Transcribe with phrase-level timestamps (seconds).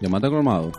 [0.00, 0.72] Llamate colmado.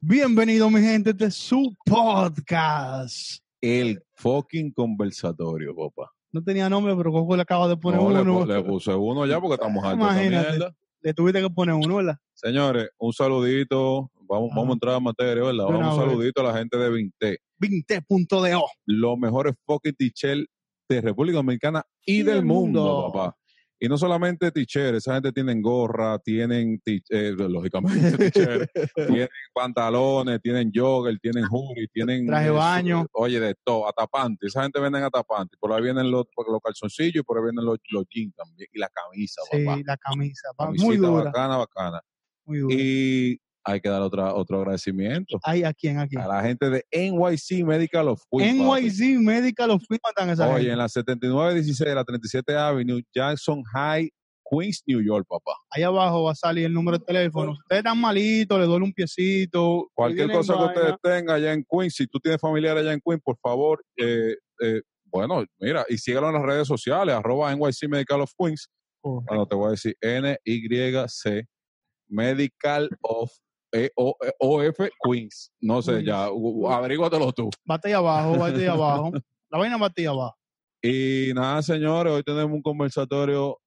[0.00, 3.40] Bienvenido, mi gente, este es su podcast.
[3.60, 6.10] El fucking conversatorio, papá.
[6.32, 8.46] No tenía nombre, pero Coco le acaba de poner No, uno.
[8.46, 9.94] le puse uno ya porque estamos de esta
[10.24, 10.74] Imagínate.
[11.02, 12.16] Le tuviste que poner uno, ¿verdad?
[12.34, 14.10] Señores, un saludito.
[14.32, 15.64] Vamos, vamos a entrar a materia, ¿verdad?
[15.68, 17.38] Vamos un saludito a la gente de Vinte.
[17.60, 18.64] 20.do.
[18.86, 20.46] Los mejores fucking teacher
[20.88, 23.12] de República Dominicana y, Y del mundo, mundo.
[23.12, 23.36] papá.
[23.78, 28.70] Y no solamente teacher, esa gente tienen gorra, tienen, ti- eh, lógicamente, teacher,
[29.26, 32.24] tienen pantalones, tienen jogger, tienen hoodie, tienen...
[32.26, 33.06] Traje eh, baño.
[33.12, 34.48] Oye, de todo, atapantes.
[34.50, 35.58] Esa gente venden atapantes.
[35.58, 38.68] Por ahí vienen los, los calzoncillos y por ahí vienen los, los jeans también.
[38.72, 39.80] Y la camisa, Sí, papá.
[39.84, 40.48] la camisa.
[40.78, 41.24] Muy dura.
[41.24, 42.00] bacana, bacana.
[42.44, 42.74] Muy dura.
[42.78, 45.98] Y hay que dar otra, otro agradecimiento Ay, ¿a quién?
[45.98, 46.22] ¿A quién?
[46.22, 48.56] a la gente de NYC Medical of Queens.
[48.56, 50.72] NYC Medical of Queens a esa Oye, gente.
[50.72, 54.10] en la 7916 de la 37 Avenue, Jackson High,
[54.50, 55.52] Queens, New York, papá.
[55.70, 57.52] Ahí abajo va a salir el número de teléfono.
[57.52, 59.88] Ustedes están malitos, le duele un piecito.
[59.94, 63.22] Cualquier cosa que ustedes tengan allá en Queens, si tú tienes familiares allá en Queens,
[63.22, 68.22] por favor, eh, eh, bueno, mira, y síguelo en las redes sociales, arroba NYC Medical
[68.22, 68.68] of Queens.
[69.00, 69.26] Correcto.
[69.28, 71.46] Bueno, te voy a decir N-Y-C
[72.08, 73.30] Medical of
[73.72, 75.50] E O- E- OF Queens.
[75.60, 76.24] No sé, ya,
[76.70, 77.50] averíguatelo tú.
[77.64, 79.10] Bate ahí abajo, bate ahí abajo.
[79.50, 80.36] La vaina bate ahí abajo.
[80.82, 83.58] Y nada, señores, hoy tenemos un conversatorio,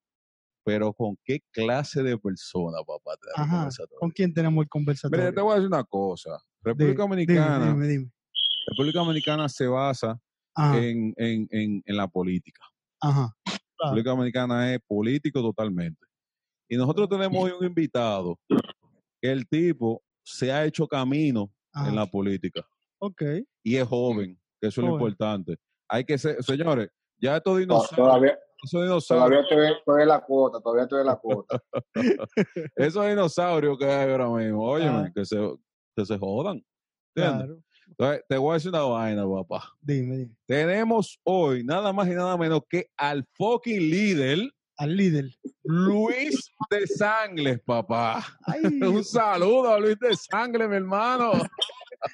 [0.63, 3.11] pero ¿con qué clase de persona, papá?
[3.37, 3.55] Un Ajá.
[3.57, 3.99] conversatorio?
[3.99, 5.23] ¿Con quién tenemos el conversatorio?
[5.25, 6.31] Mira, te voy a decir una cosa.
[6.61, 8.11] República Dominicana, Dime, dime, dime.
[8.67, 10.19] República Dominicana se basa
[10.57, 12.61] en, en, en, en la política.
[13.01, 13.33] ajá.
[13.77, 13.91] Claro.
[13.93, 15.99] República Dominicana es político totalmente.
[16.67, 18.39] Y nosotros tenemos hoy un invitado
[19.25, 21.89] que el tipo se ha hecho camino ajá.
[21.89, 22.63] en la política
[22.99, 23.21] Ok.
[23.63, 25.57] y es joven, que eso es lo importante.
[25.89, 30.07] Hay que ser, señores, ya estos To- dinosaurios, Todavía, esos dinosaurios, todavía estoy, estoy en
[30.07, 31.59] la cuota, todavía estoy en la cuota.
[32.75, 35.11] esos dinosaurios que hay ahora mismo, oye, Ah.
[35.13, 35.37] que se,
[35.95, 36.63] que se jodan.
[37.15, 37.45] ¿entiendes?
[37.47, 37.61] Claro.
[37.87, 39.71] Entonces, te voy a decir una vaina, papá.
[39.81, 40.35] Dime, dime.
[40.47, 44.39] Tenemos hoy nada más y nada menos que al fucking líder,
[44.77, 45.25] Al líder.
[45.63, 48.25] Luis de Sangles, papá.
[48.45, 51.31] Ay, Un saludo a Luis de Sangles, mi hermano.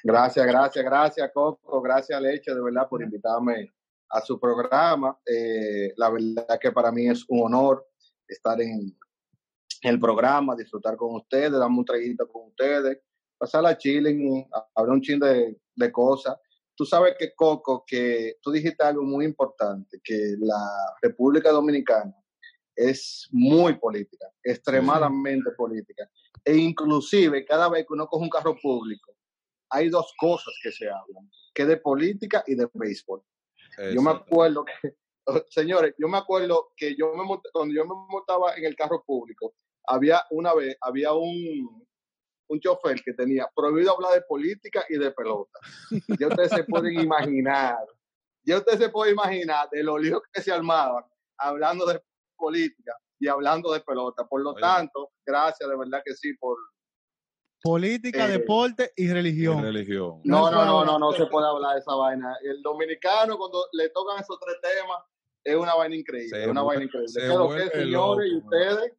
[0.04, 1.82] Gracias, gracias, gracias, Coco.
[1.82, 3.72] Gracias, Leche, de verdad, por invitarme
[4.10, 5.18] a su programa.
[5.26, 7.84] Eh, la verdad que para mí es un honor
[8.28, 8.96] estar en
[9.82, 13.00] el programa, disfrutar con ustedes, darme un traguito con ustedes,
[13.36, 16.36] pasar la chilling, hablar un chin de, de cosas.
[16.76, 22.14] Tú sabes que, Coco, que tú dijiste algo muy importante, que la República Dominicana
[22.76, 26.08] es muy política, extremadamente política.
[26.44, 29.14] E inclusive, cada vez que uno coge un carro público,
[29.70, 33.22] hay dos cosas que se hablan, que de política y de béisbol.
[33.94, 34.96] Yo me acuerdo que,
[35.48, 39.54] señores, yo me acuerdo que yo me cuando yo me montaba en el carro público,
[39.86, 41.86] había una vez, había un,
[42.48, 45.58] un chofer que tenía prohibido hablar de política y de pelota.
[46.18, 47.78] Ya ustedes se pueden imaginar,
[48.44, 51.04] ya ustedes se pueden imaginar de los líos que se armaban
[51.38, 52.02] hablando de
[52.42, 54.26] política y hablando de pelota.
[54.26, 54.60] Por lo Oye.
[54.60, 56.56] tanto, gracias de verdad que sí por,
[57.62, 59.62] política, Eh, deporte y Y religión.
[60.24, 62.36] No No, no, no, no, no se puede hablar de esa vaina.
[62.42, 64.98] El dominicano, cuando le tocan esos tres temas,
[65.44, 66.28] es una vaina increíble.
[66.28, 67.08] Se es una vaina increíble.
[67.08, 68.28] se ¿Qué es lo que, señores?
[68.30, 68.92] y loco, ustedes,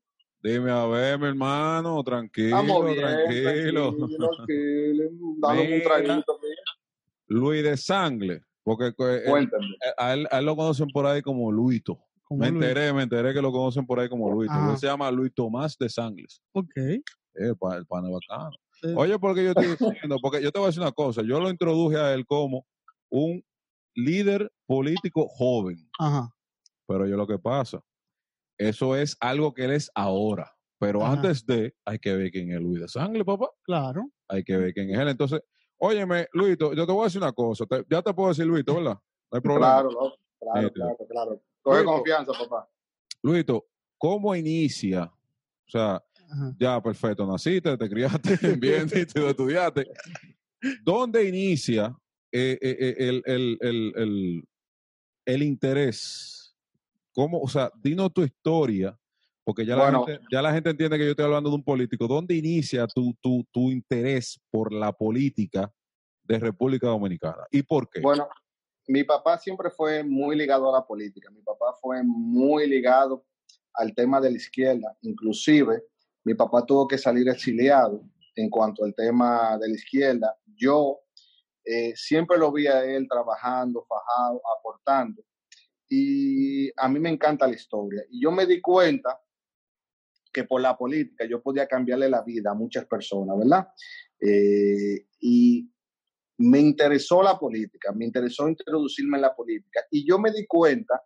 [0.46, 3.94] Dime a ver, mi hermano, tranquilo, bien, tranquilo.
[3.96, 5.04] tranquilo, tranquilo,
[5.40, 5.84] dando un Mira.
[5.84, 6.40] traguito.
[6.42, 6.62] mira.
[7.28, 9.68] Luis de Sangles, porque eh, Cuéntame.
[9.98, 11.98] a, él, a él lo conocen por ahí como Luito.
[12.34, 12.64] Como Me Luis.
[12.64, 14.42] enteré, me enteré que lo conocen por ahí como.
[14.44, 14.72] Ajá.
[14.72, 16.42] Él se llama Luis Tomás de Sangles.
[16.54, 16.72] Ok.
[16.78, 17.02] Eh,
[17.36, 18.50] el pa- el pana es bacano.
[18.82, 18.88] Sí.
[18.98, 21.50] Oye, porque yo estoy diciendo, porque yo te voy a decir una cosa, yo lo
[21.50, 22.66] introduje a él como
[23.12, 23.44] un
[23.96, 26.34] líder político joven, Ajá.
[26.88, 27.82] pero yo lo que pasa,
[28.58, 31.14] eso es algo que él es ahora, pero Ajá.
[31.14, 34.10] antes de, hay que ver quién es Luis de Sangre, papá, Claro.
[34.28, 35.08] hay que ver quién es él.
[35.10, 35.42] Entonces,
[35.78, 38.74] óyeme, Luito, yo te voy a decir una cosa, te- ya te puedo decir Luito,
[38.76, 38.96] ¿verdad?
[39.32, 39.68] No hay problema.
[39.82, 40.86] Claro, no, claro, Nítido.
[40.86, 41.42] claro, claro.
[41.64, 41.92] Coge Luito.
[41.94, 42.70] confianza, papá.
[43.24, 43.66] Luito,
[43.98, 45.04] ¿cómo inicia?
[45.06, 46.56] O sea, Ajá.
[46.60, 49.88] ya, perfecto, naciste, te criaste bien, estudiaste.
[50.84, 51.96] ¿Dónde inicia
[52.32, 54.44] eh, eh, eh, el, el, el, el,
[55.26, 56.56] el interés?
[57.14, 58.98] ¿Cómo, o sea, dinos tu historia,
[59.44, 60.00] porque ya, Bueno.
[60.02, 62.08] la gente, ya la gente entiende que yo estoy hablando de un político.
[62.08, 65.72] ¿Dónde inicia tu, tu, tu interés por la política
[66.24, 67.44] de República Dominicana?
[67.52, 68.00] ¿Y por qué?
[68.02, 68.28] Bueno,
[68.88, 71.30] mi papá siempre fue muy ligado a la política.
[71.32, 73.26] Mi papá fue muy ligado
[73.74, 74.98] al tema de la izquierda.
[75.02, 75.84] Inclusive,
[76.24, 78.04] mi papá tuvo que salir exiliado
[78.36, 80.36] en cuanto al tema de la izquierda.
[80.46, 81.00] Yo
[81.64, 85.24] eh, siempre lo vi a él trabajando, fajado, aportando.
[85.90, 88.04] y a mí me encanta la historia.
[88.10, 89.20] Y yo me di cuenta
[90.34, 93.68] que por la política yo podía cambiarle la vida a muchas personas, ¿verdad?
[94.20, 95.70] Eh, y
[96.38, 99.82] me interesó la política, me interesó introducirme en la política.
[99.92, 101.02] Y yo me di cuenta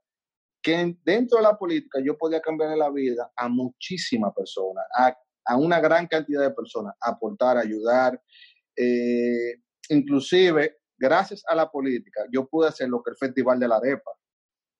[0.61, 5.15] que dentro de la política yo podía cambiarle la vida a muchísimas personas, a,
[5.45, 8.21] a una gran cantidad de personas, aportar, ayudar.
[8.75, 13.77] Eh, inclusive, gracias a la política, yo pude hacer lo que el Festival de la
[13.77, 14.11] Arepa.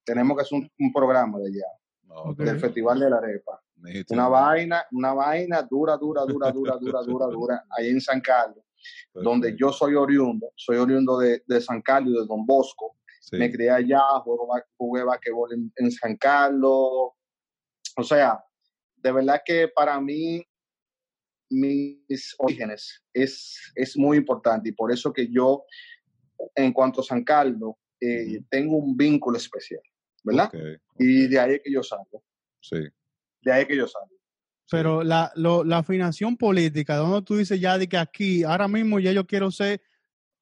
[0.04, 3.62] Tenemos que hacer un, un programa de allá, del Festival de la Arepa.
[4.10, 8.64] Una vaina, una vaina dura, dura, dura, dura, dura, dura, dura, ahí en San Carlos,
[9.14, 12.98] donde yo soy oriundo, soy oriundo de, de San Carlos, de Don Bosco.
[13.34, 17.12] Me crié allá, jugué, jugué basquetbol en, en San Carlos.
[17.98, 18.42] O sea,
[18.96, 20.46] de verdad que para mí
[21.50, 25.64] mis orígenes es, es muy importante y por eso que yo,
[26.56, 29.82] en cuanto a San Carlos, eh, tengo un vínculo especial,
[30.24, 30.52] ¿verdad?
[31.00, 32.24] Y de ahí es que yo salgo,
[32.62, 32.78] Sí.
[33.42, 34.17] de ahí es que yo salgo.
[34.70, 39.00] Pero la, lo- la afinación política, donde tú dices ya de que aquí, ahora mismo
[39.00, 39.82] ya yo quiero ser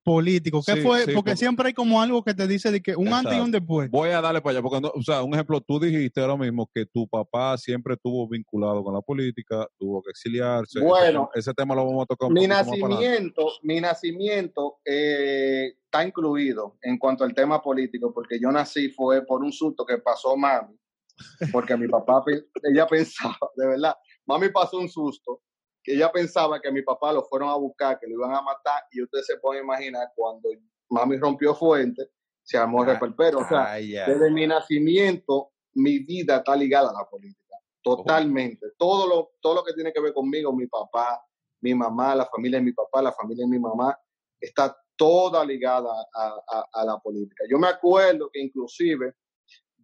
[0.04, 0.62] político.
[0.64, 1.00] ¿Qué Sí, fue?
[1.00, 3.40] sí, porque porque- siempre hay como algo que te dice de que un antes y
[3.40, 3.90] un después.
[3.90, 6.70] Voy a darle para allá, porque, no- o sea, un ejemplo, tú dijiste ahora mismo
[6.72, 10.78] que tu papá siempre estuvo vinculado con la política, tuvo que exiliarse.
[10.78, 15.74] Ese Bueno, tema- ese, tema lo vamos a tocar un Mi nacimiento, mi nacimiento eh,
[15.86, 19.98] está incluido en cuanto al tema político, porque yo nací fue por un susto que
[19.98, 20.76] pasó mami,
[21.52, 22.24] porque mi papá,
[22.64, 23.96] ella pensaba, de verdad,
[24.26, 25.42] mami pasó un susto,
[25.84, 28.42] que ella pensaba que a mi papá lo fueron a buscar, que lo iban a
[28.42, 30.50] matar, y ustedes se pueden imaginar cuando
[30.90, 32.10] mami rompió fuente,
[32.44, 33.40] se armó el Ah, reperpero.
[33.40, 33.60] O sea,
[34.08, 38.68] desde mi nacimiento, mi vida está ligada a la política, totalmente.
[38.78, 41.24] Todo lo, todo lo que tiene que ver conmigo, mi papá,
[41.62, 43.98] mi mamá, la familia de mi papá, la familia de mi mamá,
[44.40, 47.44] está toda ligada a, a- a la política.
[47.50, 49.14] Yo me acuerdo que inclusive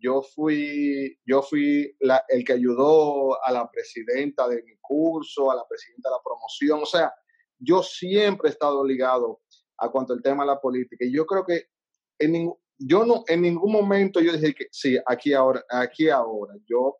[0.01, 5.55] yo fui, yo fui la- el que ayudó a la presidenta de mi curso, a
[5.55, 7.13] la presidenta de la promoción, o sea,
[7.59, 9.41] yo siempre he estado ligado
[9.77, 11.05] a cuanto al tema de la política.
[11.05, 11.65] Y yo creo que
[12.19, 16.55] en ningún, yo no, en ningún momento yo dije que sí, aquí ahora, aquí ahora.
[16.65, 16.97] Yo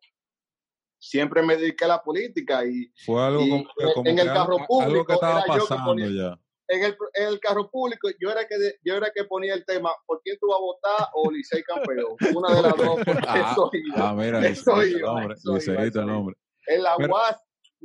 [0.98, 4.22] siempre me dediqué a la política y Fue algo y como, en- como en que
[4.22, 6.40] el carro algo, algo público que estaba era yo que pasando ponía- ya.
[6.74, 9.64] En el, en el carro público yo era que de- yo era que ponía el
[9.64, 12.16] tema ¿por quién tú vas a votar o Licey campeón?
[12.34, 14.08] Una de las dos porque Ah, eso iba.
[14.10, 16.34] Ah, mira, Liceíta, nombre.
[16.66, 17.36] En la Pero- UAS,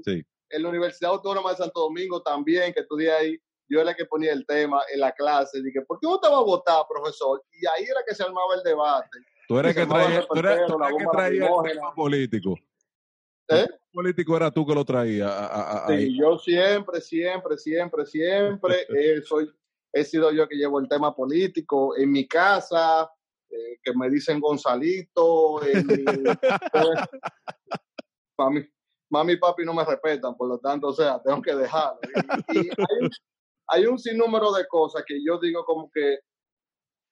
[0.03, 0.23] Sí.
[0.49, 3.37] en la Universidad Autónoma de Santo Domingo también, que estudié ahí,
[3.69, 5.61] yo era que ponía el tema en la clase.
[5.61, 7.43] Dije, ¿por qué usted va a votar, profesor?
[7.51, 9.09] Y ahí era que se armaba el debate.
[9.47, 12.55] Tú eres que traía, tú eres, tú que traía el tema político.
[13.49, 13.67] ¿Eh?
[13.93, 15.27] Político era tú que lo traía.
[15.29, 16.07] a- a- a- ahí.
[16.07, 19.49] Sí, yo siempre, siempre, siempre, siempre eh, soy,
[19.93, 23.09] he sido yo que llevo el tema político en mi casa,
[23.49, 26.03] eh, que me dicen Gonzalito, en mi-
[28.37, 28.67] mami,
[29.09, 31.99] mami y papi no me respetan, por lo tanto, o sea, tengo que dejarlo.
[32.53, 33.09] Y, y hay, un,
[33.67, 36.19] hay un sinnúmero de cosas que yo digo como que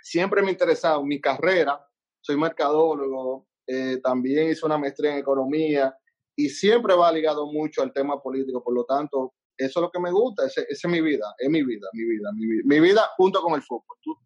[0.01, 1.03] siempre me ha interesado.
[1.03, 1.83] Mi carrera,
[2.21, 5.95] soy mercadólogo, eh, también hice una maestría en economía
[6.35, 9.99] y siempre va ligado mucho al tema político, por lo tanto, eso es lo que
[9.99, 13.01] me gusta, esa es mi vida, es mi vida, mi vida, mi vida, mi vida
[13.17, 13.97] junto con el fútbol.
[14.01, 14.17] Tú-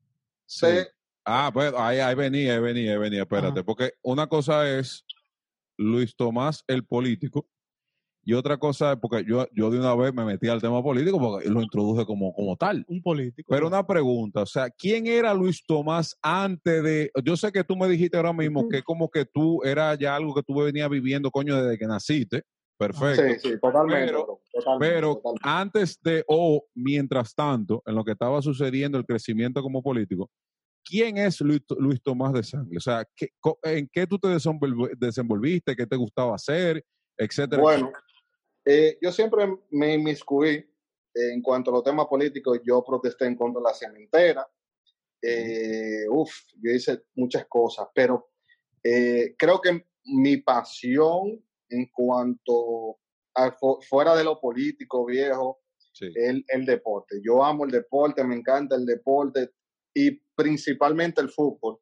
[0.45, 0.65] Sí.
[0.65, 0.91] sé-
[1.25, 3.63] Ah, pues ahí, ahí venía, ahí venía, ahí venía, espérate, Ajá.
[3.63, 5.05] porque una cosa es
[5.77, 7.47] Luis Tomás, el político,
[8.23, 11.17] y otra cosa es porque yo, yo de una vez me metí al tema político
[11.19, 12.85] porque lo introduje como, como tal.
[12.87, 13.47] Un político.
[13.49, 17.75] Pero una pregunta, o sea, ¿quién era Luis Tomás antes de, yo sé que tú
[17.75, 21.31] me dijiste ahora mismo que como que tú era ya algo que tú venías viviendo,
[21.31, 22.43] coño, desde que naciste,
[22.77, 23.23] perfecto.
[23.41, 24.07] Sí, sí, totalmente.
[24.07, 25.41] Pero- totalmente, Pero totalmente.
[25.43, 30.29] antes de o mientras tanto, en lo que estaba sucediendo el crecimiento como político,
[30.83, 32.77] ¿quién es Luis, Luis Tomás de Sangre?
[32.77, 35.75] O sea, ¿qué- co- ¿en qué tú te desenvolv- desenvolviste?
[35.75, 36.83] ¿Qué te gustaba hacer?
[37.17, 37.61] Etcétera.
[37.61, 37.91] Bueno,
[38.65, 40.65] eh, yo siempre me inmiscuí
[41.13, 42.59] en cuanto a los temas políticos.
[42.63, 44.47] Yo protesté en contra de la cementera.
[45.21, 48.29] Eh, uf, yo hice muchas cosas, pero
[48.83, 52.97] eh, creo que mi pasión en cuanto
[53.35, 55.61] a fu- fuera de lo político viejo,
[55.91, 56.05] Sí.
[56.15, 57.19] el, el deporte.
[57.21, 59.49] Yo amo el deporte, me encanta el deporte
[59.93, 61.79] y principalmente el fútbol.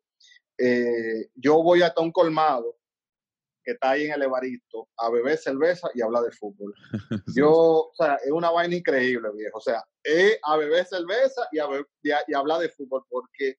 [0.58, 2.80] Eh, yo voy hasta un colmado
[3.68, 6.74] que está ahí en el Evaristo a beber cerveza y hablar de fútbol.
[7.36, 9.58] Yo, o sea, es una vaina increíble, viejo.
[9.58, 13.04] O sea, es a beber cerveza y, a be- y, a- y hablar de fútbol
[13.10, 13.58] porque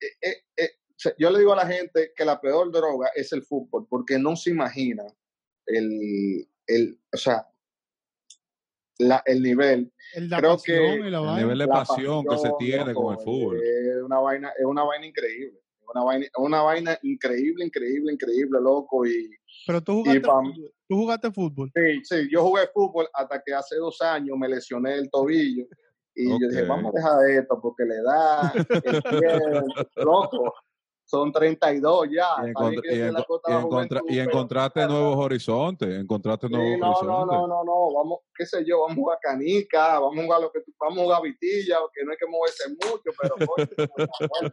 [0.00, 3.10] eh, eh, eh, o sea, yo le digo a la gente que la peor droga
[3.16, 5.02] es el fútbol porque no se imagina
[5.66, 7.48] el, el o sea,
[8.98, 12.24] la, el nivel el la creo pasión que y la El nivel de la pasión
[12.24, 13.60] que se pasión, tiene con el fútbol.
[13.60, 15.58] Es una vaina, es una vaina increíble.
[15.94, 19.06] Una vaina, una vaina increíble, increíble, increíble, loco.
[19.06, 19.30] Y,
[19.66, 20.74] Pero tú jugaste, pam- fútbol.
[20.88, 21.72] tú jugaste fútbol.
[21.74, 25.64] sí, sí, yo jugué fútbol hasta que hace dos años me lesioné el tobillo.
[26.14, 30.54] Y yo dije, vamos a dejar esto porque le da, el tiempo, loco.
[31.04, 32.24] Son 32 ya.
[32.44, 34.22] Y, Está bien encont- que y en la y de la encontra- juventud, y pero-
[34.30, 37.38] encontraste nuevos horizontes, encontraste Sí, nuevos no, no, horizontes.
[37.38, 40.52] no, no, no, vamos, qué sé yo, vamos a jugar canica, vamos a jugar lo
[40.52, 44.52] que tú- vamos a jugar vitilla, que no hay que moverse mucho, pero coño,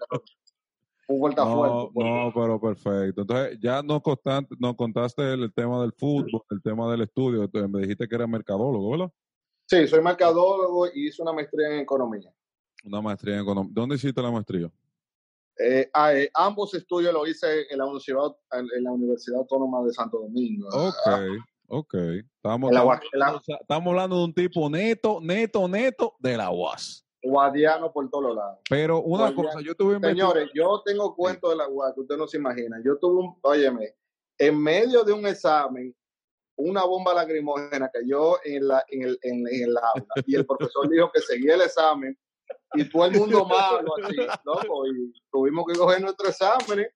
[1.09, 1.91] fútbol está No, fuerte.
[1.95, 3.21] no, pero perfecto.
[3.21, 7.43] Entonces, ya nos, contaste, nos contaste el, el tema del fútbol, el tema del estudio.
[7.43, 9.11] Entonces, me dijiste que era mercadólogo, ¿verdad?
[9.65, 12.31] Sí, soy mercadólogo y hice una maestría en economía.
[12.85, 13.71] Una maestría en economía.
[13.73, 14.71] ¿Dónde hiciste la maestría?
[15.57, 19.91] Eh, ah, eh, ambos estudios los hice en la Universidad, en la Universidad Autónoma de
[19.91, 20.69] Santo Domingo.
[20.71, 20.95] Ok,
[21.67, 21.93] ok.
[22.35, 27.05] Estamos, estamos, estamos hablando de un tipo neto, neto, neto de la UAS.
[27.21, 28.59] Guadiano por todos lados.
[28.69, 32.27] Pero una cosa, yo tuve Señores, yo tengo cuento de la UAS que usted no
[32.27, 32.77] se imagina.
[32.83, 33.95] Yo tuve un, óyeme,
[34.37, 35.93] en medio de un examen,
[36.55, 40.89] una bomba lacrimógena cayó en, la, en, el, en, en el aula y el profesor
[40.89, 42.17] dijo que seguía el examen
[42.73, 46.87] y todo el mundo malo así, loco, y tuvimos que coger nuestro examen,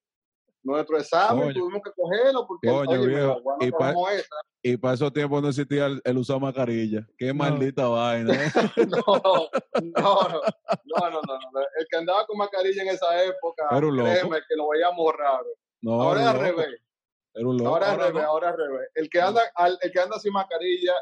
[0.63, 1.53] nuestro examen, Coño.
[1.53, 4.36] tuvimos que cogerlo porque, Coño, óyeme, viejo, y pa- tomamos esa.
[4.65, 7.05] Y para esos tiempos no existía el, el usar mascarilla.
[7.17, 8.34] Qué maldita vaina.
[8.34, 8.51] ¿eh?
[8.88, 9.50] No, no,
[9.82, 10.29] no,
[10.86, 11.60] no, no, no, no.
[11.77, 14.03] El que andaba con mascarilla en esa época, loco.
[14.10, 15.48] créeme que lo veíamos raro.
[15.82, 16.79] No, ahora es al revés.
[17.34, 17.70] Era un loco.
[17.70, 18.89] Ahora es al Ahora revés, ahora al revés.
[18.96, 20.93] El que anda, al- el que anda sin mascarilla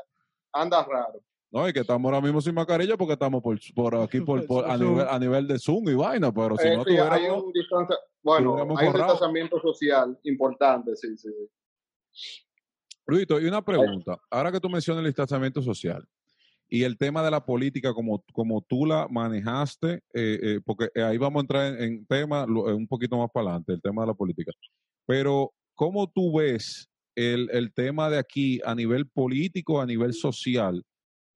[0.53, 1.20] anda raro.
[1.53, 4.70] No, y que estamos ahora mismo sin mascarilla porque estamos por, por aquí por, por-
[4.70, 7.43] a, nivel, a nivel de Zoom y vaina, pero si Eh, no sí, hay tuviéramos...
[7.43, 11.29] un distancia, bueno, tuviéramos hay un distanciamiento social importante, sí, sí.
[13.05, 14.17] Luito, y una pregunta.
[14.29, 16.08] Ahora que tú mencionas el distanciamiento social
[16.70, 21.17] y el tema de la política como, como tú la manejaste, eh, eh, porque ahí
[21.17, 24.08] vamos a entrar en, en tema eh, un poquito más para adelante, el tema de
[24.08, 24.51] la política.
[25.05, 30.81] Pero, ¿cómo tú ves el, el tema de aquí a nivel político, a nivel social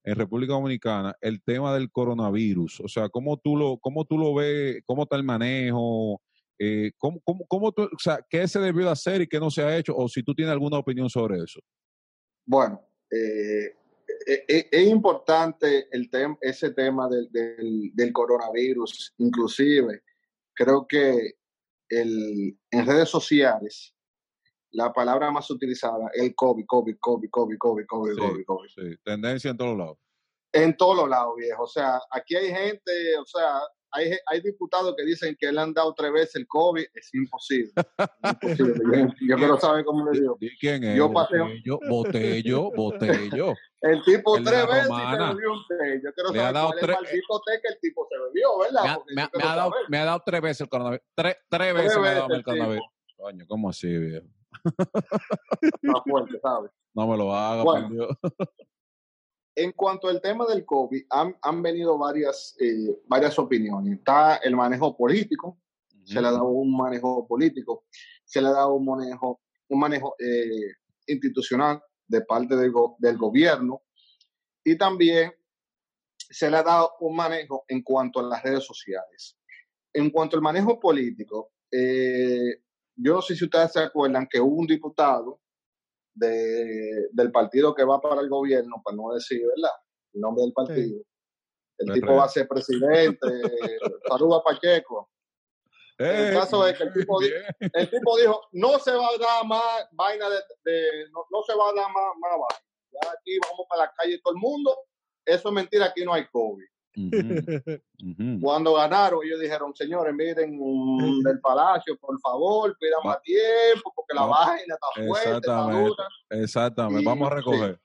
[0.06, 2.82] en República Dominicana, el tema del coronavirus?
[2.82, 4.82] O sea, ¿cómo tú lo, cómo tú lo ves?
[4.86, 6.22] ¿Cómo está el manejo?
[6.60, 9.64] Eh, ¿cómo, cómo, cómo o sea, ¿Qué se debió de hacer y qué no se
[9.64, 9.96] ha hecho?
[9.98, 11.60] O si tú tienes alguna opinión sobre eso.
[12.46, 12.80] Bueno,
[13.12, 13.74] eh,
[14.28, 19.16] eh, eh, es importante el tem- ese tema del, del, del coronavirus.
[19.18, 20.04] Inclusive,
[20.54, 21.34] creo que
[21.90, 23.95] el, en redes sociales,
[24.76, 28.20] la palabra más utilizada es el COVID, COVID, COVID, COVID, COVID, COVID, Sí.
[28.20, 28.70] COVID, COVID.
[28.70, 29.98] Sí, tendencia en todos lados.
[30.54, 31.64] En todos los lados, viejo.
[31.64, 33.60] O sea, aquí hay gente, o sea,
[33.92, 36.86] hay, hay diputados que dicen que le han dado tres veces el COVID.
[36.94, 37.72] Es imposible.
[38.24, 39.14] imposible.
[39.30, 40.38] Yo, quiero saber cómo le digo.
[40.40, 40.98] ¿Y quién es?
[40.98, 43.54] Yo Botello, Botello, Botello.
[43.82, 45.30] El tipo El tres veces romana.
[45.30, 46.02] se bebió un té.
[46.04, 48.08] Yo quiero Le ha saber dado cuál es tres- el maldito té que el tipo
[48.10, 48.84] se bebió, ¿verdad?
[48.84, 51.06] Me ha, me ha- me ha dado, me ha dado tres veces el coronavirus.
[51.16, 52.86] Tres, tres veces me ha dado el el coronavirus.
[53.18, 54.26] Coño, ¿cómo así, viejo?
[55.62, 56.72] Está fuerte, ¿sabes?
[56.94, 58.08] No me lo haga, Bueno.
[59.58, 64.00] En cuanto al tema del COVID, han, han venido varias, eh, varias opiniones.
[64.00, 65.60] Está el manejo político,
[66.04, 67.86] se le ha dado un manejo político,
[68.26, 70.74] se le ha dado un manejo, un manejo eh,
[71.08, 73.82] institucional de parte del, go- del gobierno
[74.64, 75.32] y también
[76.18, 79.38] se le ha dado un manejo en cuanto a las redes sociales.
[79.94, 82.62] En cuanto al manejo político, eh,
[82.96, 85.40] yo no sé si ustedes se acuerdan que hubo un diputado
[86.14, 89.76] de- del partido que va para el gobierno, para no decir, ¿verdad?
[90.14, 91.02] El nombre del partido.
[91.78, 93.20] El tipo va a ser presidente.
[94.10, 95.10] Saluda a Pacheco.
[95.98, 96.34] El ¡Ey!
[96.34, 97.72] caso es que el tipo, di- Bien.
[97.74, 101.54] el tipo dijo, no se va a dar más vaina de, de- no, no se
[101.56, 102.66] va a dar más, más vaina.
[102.92, 104.78] Ya aquí vamos para la calle todo el mundo.
[105.26, 106.66] Eso es mentira, aquí no hay COVID.
[108.42, 114.14] Cuando ganaron, ellos dijeron, señores, miren mm, del palacio, por favor, pidan más tiempo, porque
[114.16, 115.90] la Va- vaina está fuerte, está Exactamente.
[115.90, 116.08] dura.
[116.30, 117.02] Exactamente.
[117.02, 117.80] Y- Vamos a recoger.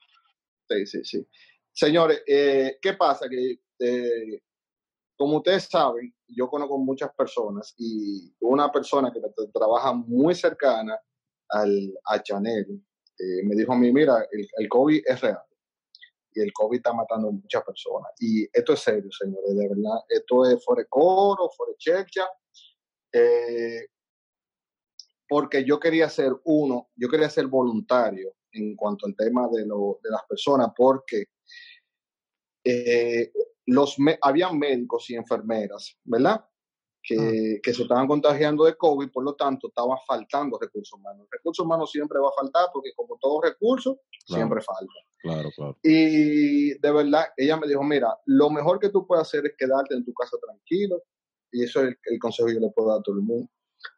[0.69, 1.27] Sí, sí, sí.
[1.73, 3.27] Señores, eh, ¿qué pasa?
[3.29, 4.41] Que eh,
[5.17, 10.97] como ustedes saben, yo conozco muchas personas y una persona que tra- trabaja muy cercana
[11.49, 12.81] al, a Chanel
[13.19, 15.39] eh, me dijo a mí, mira, el, el COVID es real
[16.33, 18.11] y el COVID está matando a muchas personas.
[18.19, 19.99] Y esto es serio, señores, de verdad.
[20.09, 22.27] Esto es fuera de coro, fuera de checha.
[23.13, 23.87] Eh,
[25.27, 29.99] porque yo quería ser uno, yo quería ser voluntario en cuanto al tema de, lo,
[30.03, 31.25] de las personas, porque
[32.65, 33.31] eh,
[33.65, 36.45] los me- habían médicos y enfermeras, ¿verdad?
[37.03, 41.27] Que, que se estaban contagiando de COVID, por lo tanto, estaba faltando recursos humanos.
[41.31, 44.39] Recursos humanos siempre va a faltar porque como todo recurso, Claro.
[44.41, 44.93] siempre falta.
[45.23, 45.77] Claro, claro.
[45.83, 49.93] Y de verdad, ella me dijo, mira, lo mejor que tú puedes hacer es quedarte
[49.95, 51.01] en tu casa tranquilo.
[51.51, 53.49] Y eso es el, el consejo que yo le puedo dar a todo el mundo.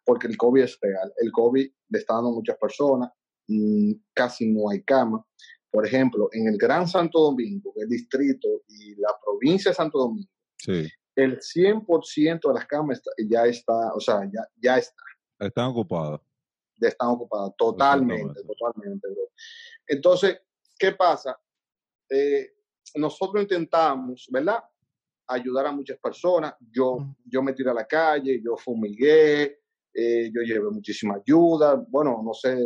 [0.06, 1.12] porque el COVID es real.
[1.18, 3.10] El COVID le está dando a muchas personas,
[3.48, 5.26] mm, casi no hay cama.
[5.70, 10.30] Por ejemplo, en el Gran Santo Domingo, el distrito y la provincia de Santo Domingo,
[10.58, 10.88] Sí.
[11.16, 15.04] el 100% de las camas está- ya está, o sea, ya, ya está,
[15.40, 16.22] Están ocupadas.
[16.80, 19.08] ya están ocupadas totalmente, totalmente.
[19.10, 19.30] bro.
[19.88, 20.40] Entonces,
[20.84, 21.40] ¿qué pasa?
[22.10, 22.52] Eh,
[22.96, 24.62] nosotros intentamos, ¿verdad?
[25.28, 26.54] Ayudar a muchas personas.
[26.60, 29.62] Yo, yo me tiré a la calle, yo fumigué,
[29.94, 31.82] eh, yo llevé muchísima ayuda.
[31.88, 32.58] Bueno, no sé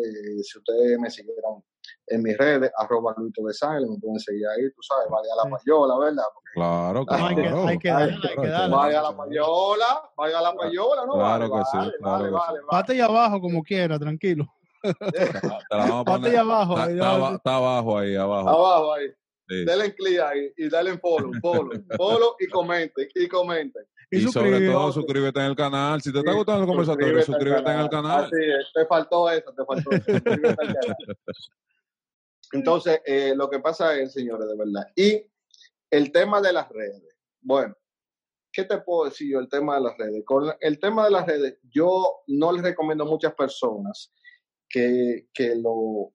[0.41, 1.63] si ustedes me siguieron
[2.07, 5.35] en mis redes, arroba Luito de Sangre, me pueden seguir ahí, tú sabes, vale a
[5.35, 5.49] la Sí.
[5.65, 6.23] payola, ¿verdad?
[6.53, 7.67] Claro, No, hay que, claro.
[7.67, 8.75] hay que darle, hay que Claro, darle.
[8.75, 11.13] Vaya a la payola, vaya a la payola, ¿no?
[11.13, 12.67] Claro vale, que sí, vale, claro vale, que vale, vale.
[12.71, 14.51] Pate ahí abajo como quiera, tranquilo.
[14.93, 16.79] Te la vamos a Pate poner- ahí abajo.
[17.35, 18.49] Está, abajo ahí, abajo.
[18.49, 19.07] Abajo ahí.
[19.49, 19.63] Sí.
[19.65, 23.83] Denle en clic ahí y dale en follow, follow, follow y comenten, y comenten.
[24.11, 26.01] Y Y sobre todo, suscríbete en el canal.
[26.01, 28.25] Si te está gustando el conversatorio, suscríbete en el canal.
[28.25, 30.03] Así es, te faltó eso, te faltó eso.
[30.05, 30.95] suscríbete al canal.
[32.53, 34.87] Entonces, eh, lo que pasa es, señores, de verdad.
[34.95, 35.25] Y
[35.91, 37.03] el tema de las redes.
[37.41, 37.75] Bueno,
[38.51, 39.39] ¿qué te puedo decir yo?
[39.39, 40.23] El tema de las redes.
[40.25, 44.13] Con el tema de las redes, yo no les recomiendo a muchas personas
[44.69, 46.13] que, que, lo,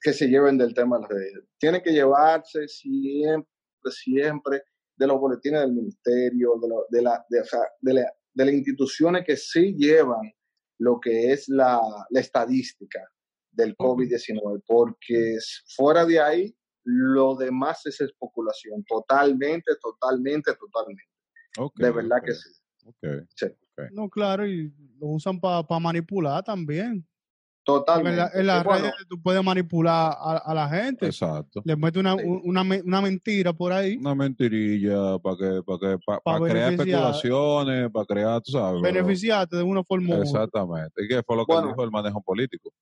[0.00, 1.44] que se lleven del tema de las redes.
[1.58, 3.48] Tienen que llevarse siempre,
[3.90, 4.62] siempre
[4.96, 8.44] de los boletines del ministerio, de, lo- de, la, de, o sea, de, la- de
[8.44, 10.32] las instituciones que sí llevan
[10.78, 11.80] lo que es la,
[12.10, 13.00] la estadística
[13.52, 15.36] del COVID-19, porque
[15.76, 21.02] fuera de ahí, lo demás es especulación, totalmente, totalmente, totalmente.
[21.76, 22.50] De verdad que sí.
[23.92, 27.06] No, claro, y lo usan para manipular también.
[27.64, 28.10] Porque Totalmente.
[28.10, 31.06] en, la- en las bueno, redes tú puedes manipular a, a la gente.
[31.06, 31.62] Exacto.
[31.64, 32.24] Le metes una, Sí.
[32.44, 37.90] una, una mentira por ahí, Una mentirilla para que, para que, para, Pa' crear especulaciones,
[37.92, 38.82] para crear, tú sabes.
[38.82, 40.24] beneficiarte de una forma u otra.
[40.24, 41.04] Exactamente.
[41.04, 41.68] ¿Y qué fue lo que Bueno.
[41.68, 42.72] dijo el manejo político?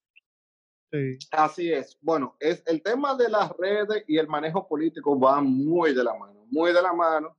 [0.92, 1.18] Sí.
[1.30, 1.96] Así es.
[2.00, 6.14] Bueno, es el tema de las redes y el manejo político va muy de la
[6.14, 7.36] mano, muy de la mano.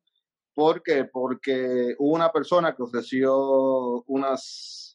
[0.54, 1.06] ¿Por qué?
[1.06, 4.91] Porque hubo una persona que ofreció unas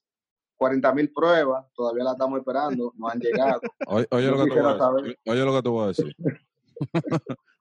[0.56, 3.60] 40 mil pruebas, todavía la estamos esperando, no han llegado.
[4.10, 5.18] Oye, lo que te voy a decir.
[5.26, 6.16] Oye lo que te voy a decir.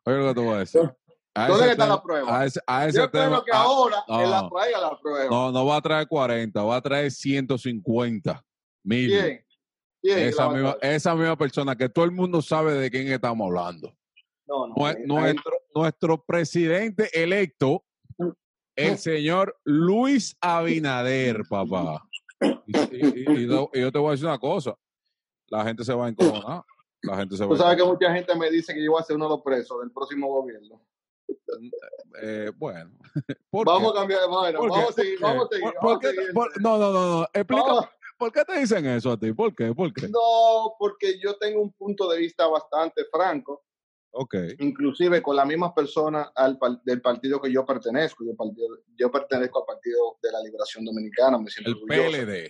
[0.06, 0.96] oye lo que te voy a decir.
[1.38, 2.40] A ¿Dónde está tema- la prueba?
[2.40, 3.24] A ese, a ese Yo tema.
[3.26, 4.22] espero que a- ahora no.
[4.22, 5.30] él la traiga la prueba.
[5.30, 8.42] no, no va a traer 40, va a traer 150
[8.84, 9.10] mil.
[9.10, 9.46] ¿Quién?
[10.02, 13.94] ¿Quién Esa misma, esa misma persona que todo el mundo sabe de quién estamos hablando.
[14.48, 14.76] No, no.
[15.06, 17.84] Nuestro, nuestro presidente electo,
[18.78, 22.02] el señor Luis Abinader, papá.
[22.42, 24.76] Y, y- y- y no- y yo te voy a decir una cosa,
[25.48, 26.64] la gente se va a encojonar.
[27.04, 29.02] La gente se va Tú a sabes que mucha gente me dice que yo voy
[29.02, 30.82] a ser uno de los presos del próximo gobierno.
[32.22, 32.92] Eh, bueno.
[33.50, 33.98] ¿Por Vamos qué?
[33.98, 34.60] a cambiar de manera.
[34.60, 35.64] Vamos a seguir, vamos a seguir.
[35.66, 36.34] ¿Por- vamos por qué a te- seguir.
[36.34, 37.28] por- no, no, no, no.
[37.48, 37.86] Vamos-
[38.18, 39.34] ¿por qué te dicen eso a ti?
[39.34, 39.74] ¿Por qué?
[39.74, 40.08] ¿Por qué?
[40.10, 43.64] No, porque yo tengo un punto de vista bastante franco,
[44.18, 44.36] Ok.
[44.60, 46.30] inclusive con las mismas personas
[46.86, 48.24] del partido que yo pertenezco.
[48.26, 52.12] Yo, partido- yo pertenezco al Partido de la Liberación Dominicana, me siento El orgulloso.
[52.26, 52.50] PLD.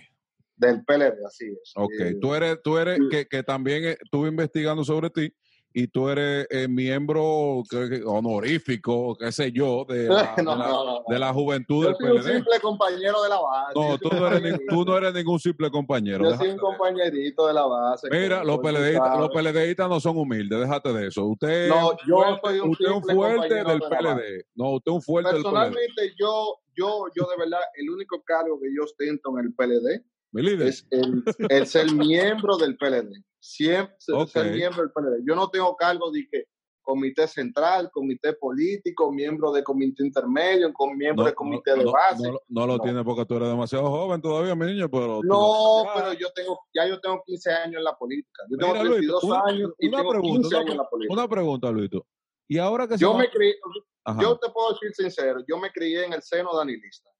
[0.58, 1.72] Del PLD, así es.
[1.74, 1.92] Ok.
[2.00, 5.34] Eh, Tú eres, tú eres, que, que también eh, estuve investigando sobre ti
[5.78, 10.68] y tú eres eh, miembro que honorífico, qué sé yo, de la, no, de la-
[10.68, 13.72] no, no, de la juventud Yo del soy un simple compañero de la base.
[13.74, 14.74] No, tú no, eres, ni- compañerito.
[14.74, 16.30] tú no eres ningún simple compañero.
[16.30, 18.08] Yo soy un compañerito de la base.
[18.10, 21.26] Mira, los PLDistas, los PLDistas no son humildes, déjate de eso.
[21.26, 23.86] Usted, No, yo fuerte- soy un usted fuerte del de.
[23.90, 24.44] PLD.
[24.54, 25.52] No, usted es un fuerte del PLD.
[25.52, 30.02] Personalmente, yo, yo, yo de verdad, el único cargo que yo ostento en el PLD
[30.36, 30.68] Mi líder.
[30.68, 33.24] es el, el ser miembro del PLD.
[33.40, 34.28] Siempre ser- Ok.
[34.28, 35.24] ser miembro del PLD.
[35.26, 36.44] Yo no tengo cargo de que
[36.82, 41.84] comité central, comité político, miembro de comité intermedio, con miembro No, de comité no, de
[41.90, 42.22] base.
[42.22, 42.82] no, lo- no lo No.
[42.82, 45.20] tienes porque tú eres demasiado joven todavía, mi niño, pero...
[45.24, 48.44] No, pero yo tengo, ya yo tengo 15 años en la política.
[48.48, 50.76] Yo tengo Mira, Luis, 32 una- años y una tengo pregunta, 15 una años en
[50.78, 51.14] la política.
[51.14, 52.06] Una pregunta, Luito.
[52.48, 53.56] Y ahora que Yo va- me crié,
[54.04, 57.10] Ajá, yo te puedo decir sincero, yo me crié en el seno danilista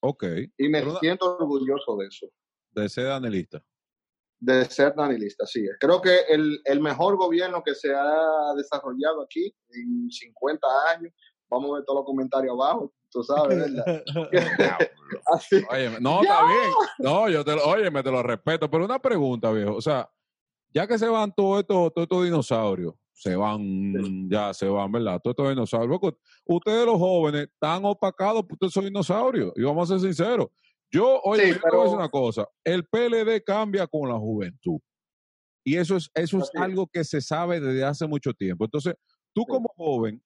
[0.00, 0.24] ok,
[0.56, 2.26] y me Pero siento orgulloso de eso.
[2.74, 3.62] De ser analista.
[4.40, 5.66] de ser danilista, sí.
[5.80, 11.12] Creo que el, el mejor gobierno que se ha desarrollado aquí en 50 años,
[11.48, 14.02] vamos a ver todos los comentarios abajo, tú sabes, ¿verdad?
[15.32, 16.70] Así, Oye, no, está bien.
[16.98, 19.76] No, yo te lo, oye, me te lo respeto, pero una pregunta, viejo.
[19.76, 20.10] O sea,
[20.72, 25.20] ya que se van todos estos, todos estos dinosaurios, se van, ya se van, ¿verdad?
[25.22, 25.98] Todos estos dinosaurios.
[26.00, 29.52] Porque ustedes los jóvenes están opacados por esos dinosaurios.
[29.54, 30.48] Y vamos a ser sinceros.
[30.94, 32.46] Yo, oye, Sí, yo pero- una cosa.
[32.62, 34.78] El PLD cambia con la juventud.
[35.66, 38.64] Y eso es, eso es algo que se sabe desde hace mucho tiempo.
[38.64, 38.94] Entonces,
[39.34, 39.46] tú Sí.
[39.48, 40.22] como joven,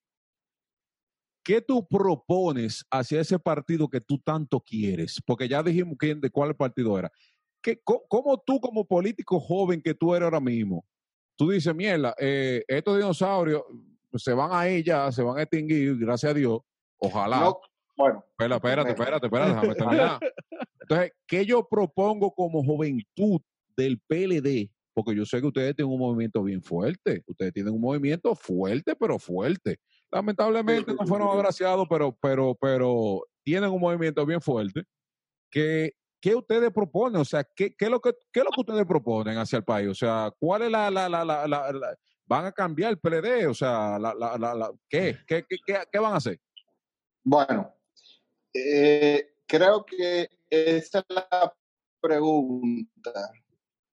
[1.44, 5.22] ¿qué tú propones hacia ese partido que tú tanto quieres?
[5.24, 7.11] Porque ya dijimos quién, de cuál partido era.
[7.62, 10.85] ¿Qué, co- ¿Cómo tú como político joven que tú eres ahora mismo,
[11.37, 13.62] tú dices, mierda, eh, estos dinosaurios
[14.16, 16.61] se van a ir ya, se van a extinguir, gracias a Dios,
[16.98, 17.40] ojalá.
[17.40, 17.61] No,
[17.96, 20.18] bueno, Espera, espérate, espérate, espérate, déjame terminar.
[20.88, 23.40] Entonces, ¿qué yo propongo como juventud
[23.77, 24.70] del PLD?
[24.94, 27.22] Porque yo sé que ustedes tienen un movimiento bien fuerte.
[27.27, 29.79] Ustedes tienen un movimiento fuerte, pero fuerte.
[30.11, 34.83] Lamentablemente no fueron agraciados, pero, pero, pero tienen un movimiento bien fuerte.
[35.51, 37.20] Que, ¿Qué ustedes proponen?
[37.20, 39.88] O sea, ¿qué, qué es lo que, ¿qué lo que ustedes proponen hacia el país?
[39.88, 41.96] O sea, ¿cuál es la, la, la, la, la- la-
[42.27, 43.46] van a cambiar el PLD?
[43.48, 45.16] O sea, la, la, la, la- ¿qué?
[45.27, 46.40] ¿Qué, qué, qué, qué van a hacer?
[47.22, 47.72] bueno.
[48.55, 51.52] Eh, creo que esa es la
[52.00, 53.30] pregunta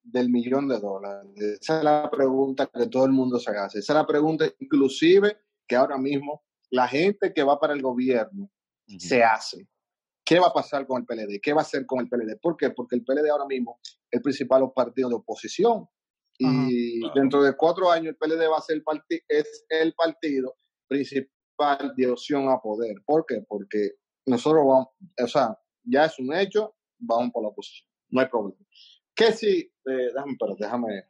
[0.03, 1.31] del millón de dólares.
[1.61, 3.79] Esa es la pregunta que todo el mundo se hace.
[3.79, 5.37] Esa es la pregunta inclusive
[5.67, 8.51] que ahora mismo la gente que va para el gobierno
[8.99, 9.67] se hace.
[10.23, 11.39] ¿Qué va a pasar con el PLD?
[11.41, 12.37] ¿Qué va a hacer con el PLD?
[12.39, 12.71] ¿Por qué?
[12.71, 15.87] Porque el PLD ahora mismo es el principal partido de oposición.
[16.37, 17.13] Y Claro.
[17.15, 20.55] dentro de cuatro años el PLD va a ser el parti- es el partido
[20.87, 22.95] principal de opción a poder.
[23.05, 23.43] ¿Por qué?
[23.47, 23.91] Porque
[24.25, 24.88] nosotros vamos,
[25.21, 27.88] o sea, ya es un hecho, vamos por la oposición.
[28.09, 28.57] No hay problema.
[29.13, 29.71] ¿Qué si, eh,
[30.13, 31.03] déjame, pero déjame,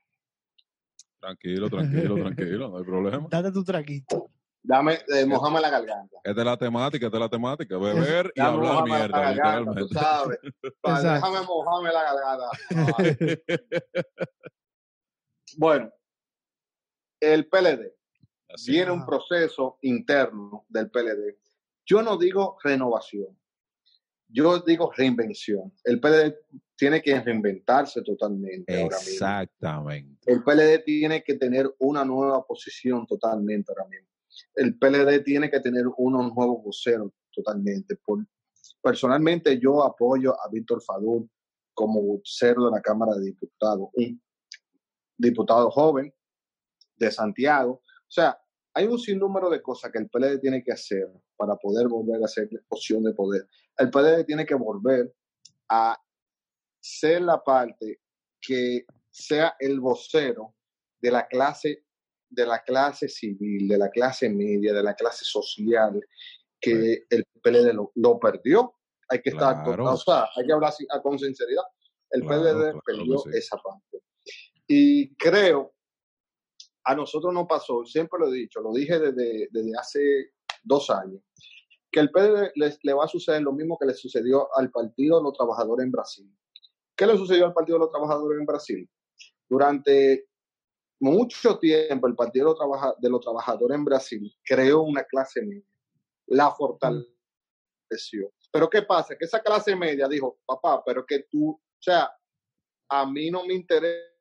[1.19, 3.27] Tranquilo, tranquilo, tranquilo, no hay problema.
[3.29, 4.29] Date tu traguito.
[4.61, 6.17] dame, eh, mojame la garganta.
[6.23, 7.77] Esta es la temática, esta es la temática.
[7.77, 9.99] Beber y Dame hablar mojame la mierda, garganta, tú literalmente.
[9.99, 10.39] sabes.
[10.81, 11.27] Pa- Exacto.
[11.27, 12.49] déjame mojarme la garganta.
[15.57, 15.89] Bueno,
[17.21, 17.93] el PLD.
[18.49, 18.71] Así.
[18.71, 21.37] viene un proceso interno del PLD.
[21.85, 23.37] Yo no digo renovación,
[24.27, 25.71] yo digo reinvención.
[25.83, 26.35] El PLD
[26.75, 29.11] tiene que reinventarse totalmente ahora mismo.
[29.13, 30.31] Exactamente.
[30.31, 34.07] El PLD tiene que tener una nueva posición totalmente ahora mismo.
[34.55, 37.95] El PLD tiene que tener unos nuevos voceros totalmente.
[37.97, 38.25] Por-
[38.81, 41.29] personalmente yo apoyo a Víctor Fadul
[41.73, 44.21] como vocero de la Cámara de Diputados, un
[45.17, 46.13] diputado joven
[46.97, 47.81] de Santiago.
[47.83, 48.37] O sea,
[48.75, 51.07] hay un sinnúmero de cosas que el PLD tiene que hacer
[51.37, 53.47] para poder volver a ser opción de poder.
[53.77, 55.13] El PLD tiene que volver
[55.69, 55.97] a
[56.79, 58.01] ser la parte
[58.41, 60.53] que sea el vocero
[61.01, 61.83] de la clase
[62.29, 66.01] de la clase civil, de la clase media, de la clase social,
[66.59, 68.73] que el PLD lo, lo perdió.
[69.07, 69.85] Hay que estar, Claro.
[69.93, 71.63] o sea, hay que hablar sin- con sinceridad.
[72.09, 73.29] El Claro, PLD claro perdió sí.
[73.33, 74.01] esa parte.
[74.67, 75.74] Y creo,
[76.85, 80.31] a nosotros nos pasó, siempre lo he dicho, lo dije desde, desde hace
[80.63, 81.21] dos años,
[81.91, 82.51] que el PLD
[82.83, 85.91] le va a suceder lo mismo que le sucedió al Partido de los Trabajadores en
[85.91, 86.31] Brasil.
[86.95, 88.89] ¿Qué le sucedió al Partido de los Trabajadores en Brasil?
[89.49, 90.27] Durante
[90.99, 92.55] mucho tiempo el Partido
[92.99, 95.65] de los Trabajadores en Brasil creó una clase media,
[96.27, 98.31] la fortaleció.
[98.51, 99.15] Pero ¿qué pasa?
[99.17, 102.09] Que esa clase media dijo, papá, pero que tú, o sea,
[102.89, 104.14] a mí no me interesa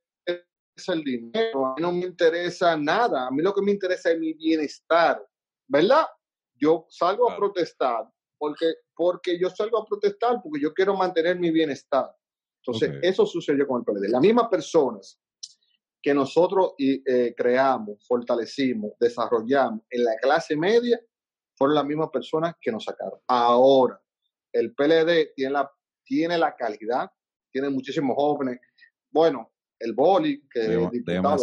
[0.88, 4.18] el dinero, a mí no me interesa nada, a mí lo que me interesa es
[4.18, 5.24] mi bienestar,
[5.68, 6.06] ¿verdad?
[6.54, 8.08] Yo salgo a protestar
[8.38, 12.14] porque, porque yo salgo a protestar porque yo quiero mantener mi bienestar.
[12.66, 14.08] Entonces, eso sucedió con el PLD.
[14.08, 15.20] Las mismas personas
[16.02, 20.98] que nosotros eh, creamos, fortalecimos, desarrollamos en la clase media,
[21.56, 23.20] fueron las mismas personas que nos sacaron.
[23.26, 24.00] Ahora,
[24.52, 25.70] el PLD tiene la,
[26.04, 27.10] tiene la calidad,
[27.50, 28.60] tiene muchísimos jóvenes.
[29.10, 30.60] Bueno, el Boli, que
[31.04, 31.36] Dema-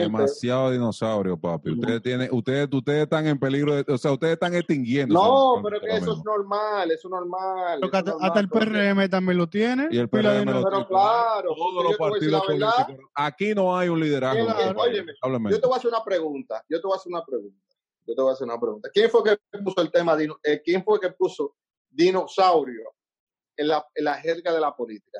[0.00, 1.70] demasiado, dinosaurio, papi.
[1.72, 5.14] Ustedes tienen, ustedes, ustedes están en peligro, de- o sea, ustedes están extinguiendo.
[5.14, 7.80] No, pero que eso es normal, eso es normal.
[7.82, 7.90] Eso
[8.22, 9.88] hasta, el PRM también lo tiene.
[9.90, 10.86] Y el PRM lo tiene.
[10.86, 12.84] claro, Todos los partidos políticos.
[13.14, 14.44] Aquí no hay un liderazgo.
[14.44, 14.80] Claro, este
[15.22, 15.50] óyeme.
[15.50, 16.64] Yo te voy a hacer una pregunta.
[16.68, 17.64] Yo te voy a hacer una pregunta.
[18.06, 18.88] Yo te voy a hacer una pregunta.
[18.92, 21.56] ¿Quién fue que puso el tema dino, eh, quién fue que puso
[21.90, 22.94] dinosaurio
[23.56, 25.18] en la, en la jerga de la política?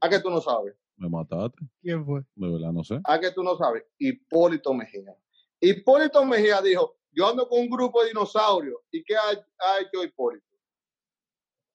[0.00, 0.74] ¿A que tú no sabes?
[0.96, 2.22] Me mataste, ¿Quién fue?
[2.34, 3.00] de verdad, no sé.
[3.04, 3.84] ¿A que tú no sabes?
[3.98, 5.14] Hipólito Mejía.
[5.60, 8.78] Hipólito Mejía dijo, yo ando con un grupo de dinosaurios.
[8.90, 10.46] ¿Y qué ha, ha hecho Hipólito?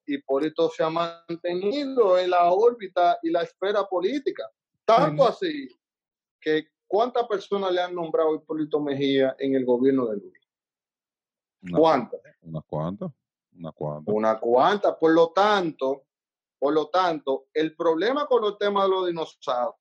[0.05, 4.43] Hipólito se ha mantenido en la órbita y la esfera política.
[4.86, 5.29] Tanto Sí.
[5.29, 5.79] así
[6.41, 10.39] que ¿cuántas personas le han nombrado a Hipólito Mejía en el gobierno de Luis?
[11.75, 12.21] ¿Cuántas?
[12.41, 13.12] unas cuantas,
[13.53, 14.13] unas cuantas.
[14.15, 14.97] Una cuanta.
[14.97, 16.05] Por lo tanto,
[16.59, 19.75] por lo tanto, el problema con el tema de los dinosaurios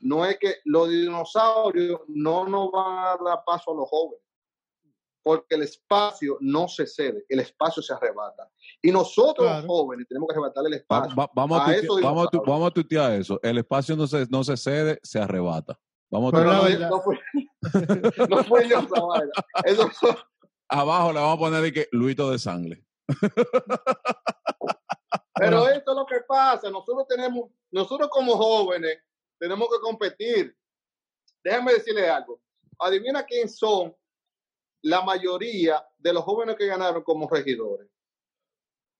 [0.00, 4.24] no es que los dinosaurios no nos van a dar paso a los jóvenes,
[5.22, 8.50] porque el espacio no se cede, el espacio se arrebata.
[8.80, 9.58] Y nosotros Claro.
[9.58, 11.14] los jóvenes tenemos que arrebatar el espacio.
[11.14, 13.38] va- vamos, a a esos vamos, a tu- vamos a eso.
[13.42, 15.78] El espacio no se, no se cede, se arrebata.
[16.10, 17.20] Vamos Pero no, no fue,
[18.30, 19.30] no fue yo esa vaina.
[19.64, 19.88] Eso,
[20.68, 22.84] abajo le vamos a poner de que Luito de Sangre.
[25.40, 26.70] Pero esto es lo que pasa.
[26.70, 28.98] Nosotros tenemos, nosotros como jóvenes,
[29.38, 30.56] tenemos que competir.
[31.42, 32.40] Déjame decirle algo.
[32.78, 33.94] Adivina quién son
[34.82, 37.88] la mayoría de los jóvenes que ganaron como regidores.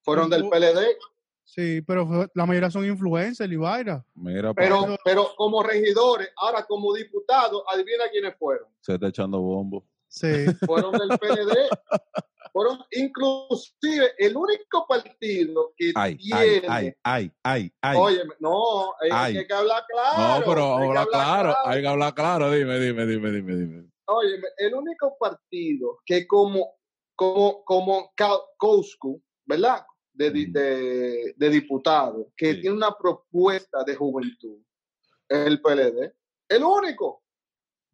[0.02, 0.96] Fueron del PLD.
[1.44, 4.04] Sí, pero fue- la mayoría son influencers, Livaira.
[4.14, 8.68] Mira, Pero, pero como regidores, ahora como diputados, adivina quiénes fueron.
[8.80, 9.84] se está echando bombo.
[10.08, 10.46] Sí.
[10.66, 11.68] Fueron del PLD.
[12.52, 16.66] Fueron inclusive el único partido que Ay, tiene.
[16.68, 17.98] ay, ay, ay, ay.
[17.98, 19.36] Óyeme, no, hay, Ay.
[19.38, 20.40] hay que hablar claro.
[20.40, 22.50] no, pero hay que habla hablar claro, hay que hablar claro.
[22.50, 23.90] Dime, dime, dime, dime, dime.
[24.06, 26.74] Óyeme, el único partido que como,
[27.14, 28.12] como, como
[28.56, 29.86] Coscu, ¿verdad?
[30.12, 30.52] De, Ujú.
[30.52, 32.60] de, de diputado, que Sí.
[32.62, 34.58] tiene una propuesta de juventud,
[35.28, 36.12] es el PLD.
[36.48, 37.06] El único.
[37.06, 37.22] O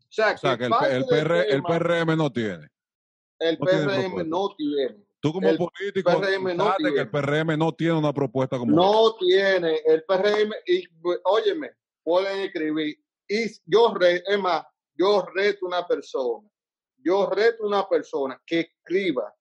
[0.09, 2.69] sea, O sea, que el, el, PR, el PRM no tiene.
[3.39, 5.05] El no tiene PRM no tiene.
[5.21, 7.07] Tú como el político, PRM no que el tiene.
[7.07, 10.53] PRM no tiene una propuesta como No tiene el PRM.
[10.67, 10.85] Y,
[11.25, 11.71] óyeme,
[12.05, 12.97] pueden escribir.
[13.29, 16.49] Y yo, re, es más, yo reto una persona.
[16.99, 19.35] Yo reto una persona que escriba,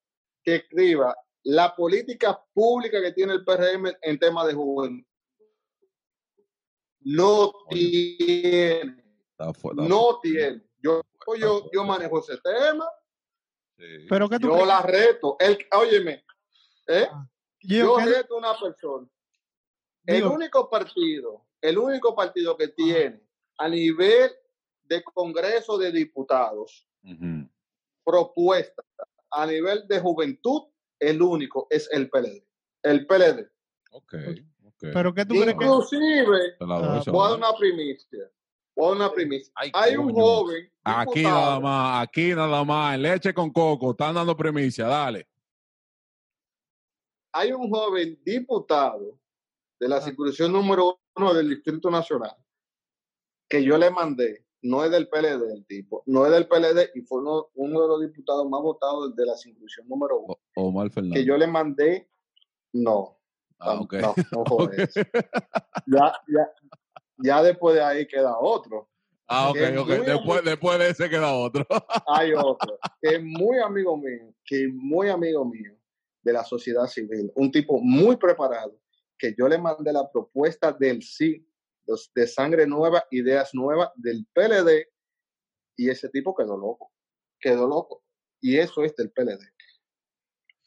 [0.43, 5.05] que escriba la política pública que tiene el PRM en tema de juventud.
[7.01, 8.15] No Oye.
[8.17, 10.63] tiene, Está fu- está no tiene.
[10.81, 11.01] Yo,
[11.39, 12.87] yo, yo manejo ese tema,
[13.77, 14.05] Sí.
[14.09, 14.67] Pero que tú yo crees?
[14.67, 15.35] la reto.
[15.39, 16.23] El, óyeme,
[16.87, 17.07] ¿eh?
[17.61, 19.07] Yo- yo ¿qué- reto a una persona.
[20.05, 23.21] El Digo- único partido, el único partido que tiene
[23.57, 24.31] a nivel
[24.83, 27.49] de Congreso de Diputados Ujú.
[28.03, 28.83] propuesta
[29.31, 30.63] a nivel de juventud,
[30.99, 32.45] el único es el PLD.
[32.83, 33.49] El PLD.
[33.91, 34.13] Ok,
[34.67, 34.75] ok.
[34.93, 38.29] pero ¿qué tú crees que Inclusive, la doy, Ah, voy a dar una primicia.
[38.75, 39.51] Dar una primicia.
[39.55, 44.13] Ay, Hay un joven Aquí nada más, aquí nada más, en leche con coco, están
[44.15, 45.27] dando premicia, dale.
[47.33, 49.19] hay un joven diputado
[49.79, 50.01] de la Ah.
[50.01, 52.35] circunscripción número uno del Distrito Nacional
[53.49, 57.01] que yo le mandé, no es del PLD el tipo, no es del PLD y
[57.01, 60.89] fue uno, uno de los diputados más votados de la circunscripción número uno, O- Omar
[60.91, 61.19] Fernández.
[61.21, 62.09] que yo le mandé,
[62.73, 63.17] no,
[63.59, 63.93] Ah, no, ok.
[64.01, 64.99] no, no fue eso.
[65.87, 66.51] Ya, ya,
[67.17, 68.89] ya después de ahí queda otro,
[69.27, 69.87] Ah, ok, ok.
[70.05, 71.65] Después, después de ese queda otro.
[72.07, 75.75] hay otro, que es muy amigo mío, que es muy amigo mío
[76.21, 78.79] de la sociedad civil, un tipo muy preparado,
[79.17, 81.43] que yo le mandé la propuesta del sí,
[82.13, 84.89] de sangre nueva, ideas nuevas del PLD,
[85.75, 86.91] y ese tipo quedó loco,
[87.39, 88.03] quedó loco.
[88.41, 89.41] Y eso es del PLD.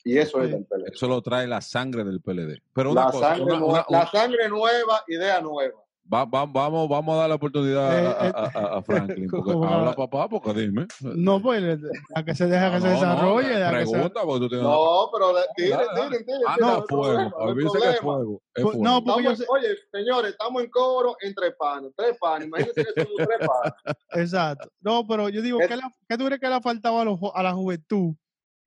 [0.04, 0.90] Y eso es del PLD.
[0.94, 2.60] Eso lo trae la sangre del PLD.
[2.72, 5.84] Pero una La cosa, sangre, una- nueva, una- la sangre nueva, idea nueva.
[6.12, 9.28] Va- va- vamos, vamos a dar la oportunidad Eh, a, eh, a- a- a Franklin.
[9.30, 10.86] Porque habla la- papá, porque dime.
[11.00, 11.78] No, pues,
[12.14, 13.48] a que se deja que No, se desarrolle.
[13.60, 17.40] no, se- pregunta, porque tú tienes No, pero tiren, tiren, tiren, Ah, no, fuego.
[17.42, 18.00] Avisa que es problema.
[18.02, 18.42] fuego.
[18.54, 18.84] Es Pues, fuego.
[18.84, 22.48] no, porque yo Oye, señores, estamos en coro entre panes, tres panes.
[22.48, 23.96] Imagínense que somos tres panes.
[24.12, 24.68] Exacto.
[24.80, 27.04] No, pero yo digo, Es- ¿qué, le- qué tú crees que le ha faltado a,
[27.04, 28.14] los a la juventud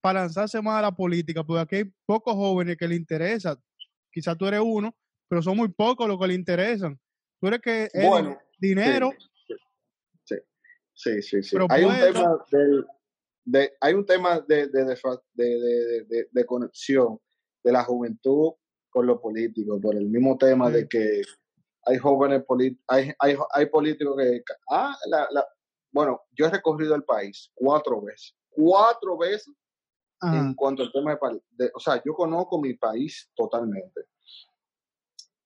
[0.01, 1.43] para lanzarse más a la política?
[1.43, 3.55] Porque aquí hay pocos jóvenes que le interesa.
[4.11, 4.93] Quizás tú eres uno,
[5.27, 6.99] pero son muy pocos los que le interesan.
[7.41, 9.11] Tú eres que es Bueno, dinero,
[10.23, 10.35] Sí,
[10.93, 11.41] sí, sí.
[11.43, 11.57] sí.
[11.69, 12.85] Hay un tema del-
[13.43, 14.95] de, hay un tema de, de, de,
[15.33, 17.19] de- de- de conexión
[17.63, 18.51] de la juventud
[18.91, 20.73] con lo político, por el mismo tema Sí.
[20.73, 21.21] de que
[21.85, 25.47] hay jóvenes políticos, hay, hay, hay políticos que, ah, la, la-
[25.91, 29.51] bueno, yo he recorrido el país cuatro veces, cuatro veces
[30.19, 31.17] ajá, en cuanto al tema
[31.57, 34.01] de- o sea, yo conozco mi país totalmente.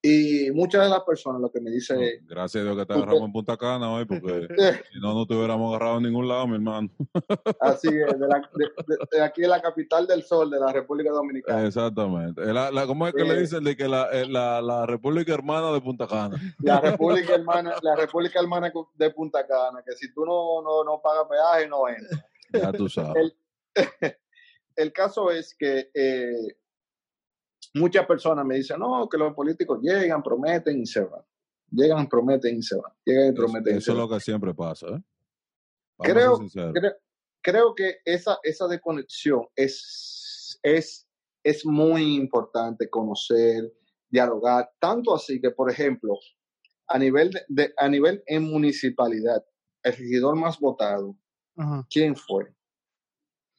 [0.07, 3.23] Y muchas de las personas lo que me dicen Gracias a Dios que te agarramos
[3.23, 4.47] en Punta Cana hoy, porque
[4.93, 6.89] si no, no te hubiéramos agarrado en ningún lado, mi hermano.
[7.59, 8.49] así es, de, la-
[9.11, 11.65] de- aquí de la capital del sol de la República Dominicana.
[11.65, 12.45] Exactamente.
[12.53, 15.71] La, la- ¿Cómo es que le dicen de que la, eh, la, la República Hermana
[15.71, 16.37] de Punta Cana?
[16.59, 21.01] La República Hermana, la República Hermana de Punta Cana, que si tú no, no, no
[21.01, 22.21] pagas peaje, no entras.
[22.53, 23.33] Ya tú sabes.
[23.73, 23.75] El,
[24.75, 26.35] el caso es que eh,
[27.75, 31.21] muchas personas me dicen, no, que los políticos llegan, prometen y se van.
[31.71, 32.91] Llegan, prometen y se van.
[33.05, 34.07] Llegan y Eso, prometen y eso se es van.
[34.09, 35.01] lo que siempre pasa, ¿eh?
[35.99, 36.37] Creo-
[36.73, 36.93] creo,
[37.41, 41.07] creo que esa, esa desconexión es, es,
[41.43, 43.71] es muy importante conocer,
[44.09, 46.17] dialogar, tanto así que, por ejemplo,
[46.87, 49.43] a nivel, de, de- a nivel en municipalidad,
[49.83, 51.15] el regidor más votado,
[51.55, 51.85] ajá.
[51.89, 52.53] ¿quién fue?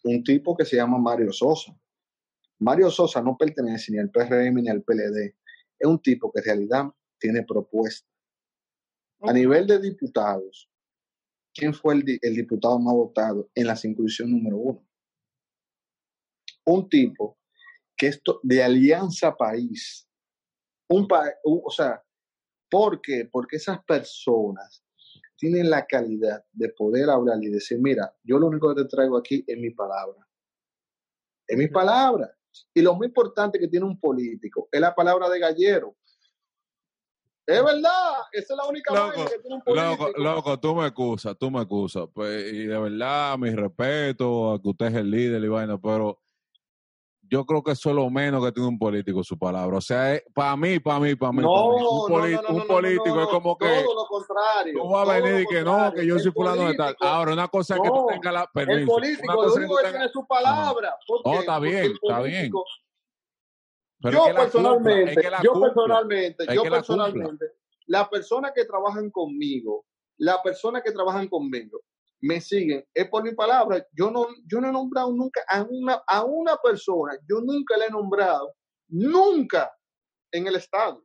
[0.05, 1.72] Un tipo que se llama Mario Sosa.
[2.58, 5.34] Mario Sosa no pertenece ni al PRM ni al PLD.
[5.78, 6.84] Es un tipo que en realidad
[7.18, 8.08] tiene propuesta.
[9.22, 10.70] A nivel de diputados,
[11.54, 14.82] ¿quién fue el, di- el diputado más votado en la circunscripción número uno?
[16.68, 17.38] un tipo
[17.96, 20.08] que esto de Alianza País,
[20.88, 22.02] un país, o sea,
[22.68, 23.28] ¿por qué?
[23.30, 24.84] Porque esas personas
[25.36, 29.16] tienen la calidad de poder hablar y decir, mira, yo lo único que te traigo
[29.16, 30.26] aquí es mi palabra.
[31.46, 32.36] Es mi palabra.
[32.74, 35.96] Y lo muy importante que tiene un político es la palabra de gallero.
[37.46, 40.08] Es verdad, esa es la única Loco, que tiene un político.
[40.08, 42.08] Loco, loco, tú me excusas, tú me excusas.
[42.12, 46.20] Pues, y de verdad, mi respeto a que usted es el líder y vaina, pero
[47.30, 49.76] yo creo que eso es lo menos que tiene un político su palabra.
[49.78, 52.56] O sea, para mí, para mí, para mí, No, un, no, poli- no, no, un
[52.56, 54.74] no, no, político es como que Todo lo contrario.
[54.82, 56.96] tú vas a venir y que no, que yo El soy fulano de tal.
[57.00, 58.82] Ahora, una cosa es que tú tengas la El permiso.
[58.84, 60.96] Una político, lo único que tengas- tiene su palabra.
[61.06, 62.52] ¿Por No, está bien, el está bien.
[64.02, 67.46] Pero yo es que personalmente, es que la yo personalmente, Es yo que personalmente,
[67.86, 69.84] las personas que trabajan conmigo,
[70.18, 71.80] las personas que trabajan conmigo,
[72.20, 73.85] me siguen, es por mi palabra.
[73.92, 77.87] Yo no, yo no he nombrado nunca a una, a una persona, yo nunca le
[77.87, 78.55] he nombrado,
[78.88, 79.72] nunca
[80.33, 81.02] en el Estado.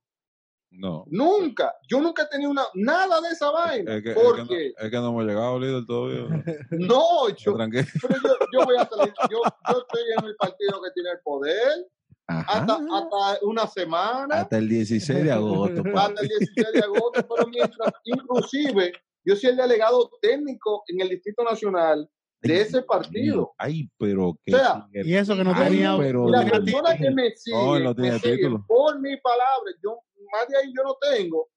[0.74, 1.04] No.
[1.08, 1.76] Nunca.
[1.90, 3.96] Yo nunca he tenido una, nada de esa vaina.
[3.96, 6.28] Es que, es que porque, no, es que no hemos llegado, líder, todavía.
[6.72, 10.92] no, yo, pero yo, yo voy a salir, yo, yo estoy en el partido que
[10.92, 11.88] tiene el poder
[12.28, 14.42] hasta, hasta una semana.
[14.42, 15.84] Hasta el 16 de agosto.
[15.96, 21.10] hasta el 16 de agosto, pero mientras, inclusive, yo soy el delegado técnico en el
[21.10, 22.10] Distrito Nacional
[22.42, 23.54] de ese partido.
[23.58, 24.56] Ay, pero que.
[24.56, 25.96] O sea, Y eso que no Ay, tenía.
[25.98, 30.00] pero- la persona que me sigue, no me sigue por mi palabra, yo,
[30.32, 31.50] más de ahí yo no tengo,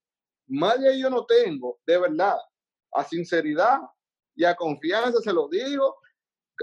[0.49, 2.37] más de ahí yo no tengo, de verdad,
[2.93, 3.79] a sinceridad
[4.37, 5.97] y a confianza se lo digo.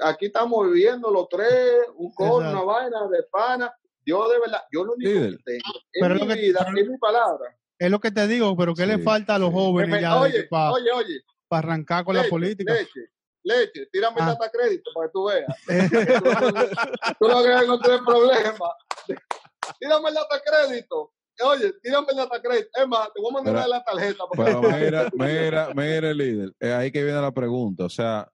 [0.03, 1.49] Aquí estamos viviendo los tres,
[1.95, 3.73] un coro, una vaina de pana.
[4.05, 5.37] Yo de verdad, yo lo único Líder.
[5.37, 7.57] que tengo Pero en lo mi que- vida pero- es mi palabra.
[7.81, 9.55] Es lo que te digo, pero ¿qué le falta a los sí.
[9.55, 12.73] jóvenes ya oye, para oye, oye, arrancar con la política?
[12.73, 13.07] Leche,
[13.43, 14.37] leche, tírame el Ah.
[14.39, 15.47] data crédito para que tú veas.
[17.19, 18.69] tú lo que vas a encontrar es problema.
[19.79, 21.11] Tírame el data crédito.
[21.43, 22.69] Oye, tírame el data crédito.
[22.79, 24.23] Es más, te voy a mandar Pero- la tarjeta.
[24.31, 26.53] para Pero mira, mira, mira, líder.
[26.59, 27.85] Es ahí que viene la pregunta.
[27.85, 28.31] O sea,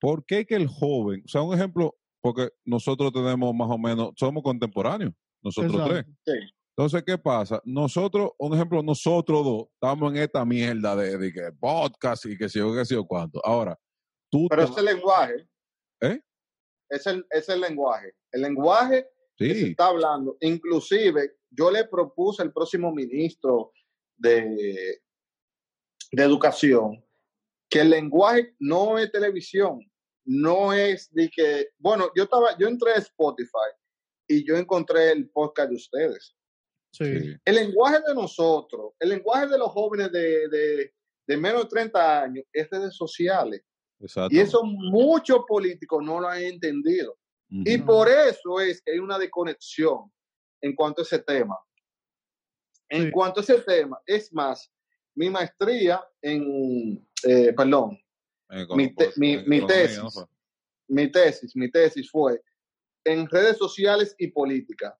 [0.00, 4.10] ¿por qué que el joven, o sea, un ejemplo, porque nosotros tenemos más o menos,
[4.16, 5.92] somos contemporáneos, nosotros Exacto.
[5.92, 6.06] tres.
[6.24, 6.54] Sí.
[6.78, 7.60] Entonces, ¿qué pasa?
[7.64, 12.48] Nosotros, un ejemplo, nosotros dos estamos en esta mierda de, de que podcast y que
[12.48, 13.44] sé yo, qué sé yo cuánto.
[13.44, 13.76] Ahora,
[14.30, 15.48] tú Pero te- ese lenguaje.
[16.02, 16.20] ¿Eh?
[16.88, 18.14] Es el, es el lenguaje.
[18.30, 20.36] El lenguaje que se está hablando.
[20.40, 23.72] Inclusive, yo le propuse al próximo ministro
[24.16, 25.00] de,
[26.12, 27.04] de Educación
[27.68, 29.80] que el lenguaje no es televisión,
[30.24, 33.68] no es de que, bueno, yo estaba, yo entré a Spotify
[34.28, 36.36] y yo encontré el podcast de ustedes.
[36.98, 37.36] Sí.
[37.44, 40.94] El lenguaje de nosotros, el lenguaje de los jóvenes de, de,
[41.26, 43.62] de menos de 30 años es redes sociales.
[44.00, 44.34] exacto.
[44.34, 47.16] Y eso muchos políticos no lo han entendido.
[47.50, 50.12] Y por eso es que hay una desconexión
[50.60, 51.56] en cuanto a ese tema.
[52.90, 53.10] En Sí.
[53.10, 54.70] cuanto a ese tema, es más,
[55.14, 57.98] mi maestría en, eh, perdón,
[58.50, 59.18] Eh, con- mi te- tesis.
[60.88, 62.40] mi tesis, mi tesis fue
[63.04, 64.98] en redes sociales y política.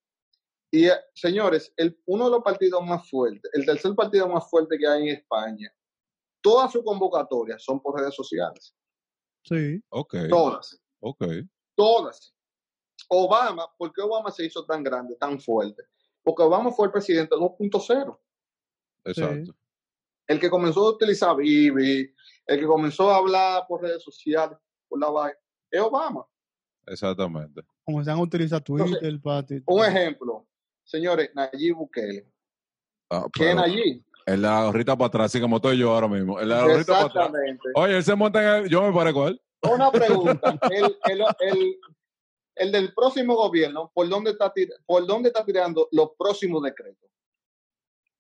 [0.71, 4.77] Y eh, señores, el, uno de los partidos más fuertes, el tercer partido más fuerte
[4.79, 5.73] que hay en España,
[6.43, 8.75] todas sus convocatorias son por redes sociales.
[9.45, 9.83] Sí.
[9.89, 10.79] Ok, Todas.
[11.01, 11.25] ok.
[11.75, 12.35] Todas.
[13.09, 15.85] Obama, ¿por qué Obama se hizo tan grande, tan fuerte?
[16.23, 18.19] Porque Obama fue el presidente 2.0,
[19.05, 19.55] Exacto.
[20.27, 22.13] el que comenzó a utilizar Bibi,
[22.47, 25.39] el que comenzó a hablar por redes sociales, por la vaina,
[25.71, 26.27] es Obama.
[26.87, 27.63] Exactamente.
[27.85, 29.63] Como se han utilizado Twitter, Entonces, Pati.
[29.67, 30.48] Un ejemplo,
[30.89, 32.27] señores, Nayib Bukele.
[33.11, 33.59] Ah, ¿Quién?
[34.27, 36.39] El de la gorrita para atrás, así como estoy yo ahora mismo.
[36.39, 37.27] El de la gorrita para atrás.
[37.27, 37.63] Exactamente.
[37.77, 38.71] Oye, él se monta en el.
[38.71, 39.41] Yo me parezco a él.
[39.63, 40.59] Una pregunta.
[40.71, 41.77] El, el, el,
[42.57, 47.09] el del próximo gobierno, ¿por dónde, está tir- ¿por dónde está tirando los próximos decretos?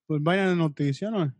[0.06, 1.30] Pues vayan de noticias, ¿no?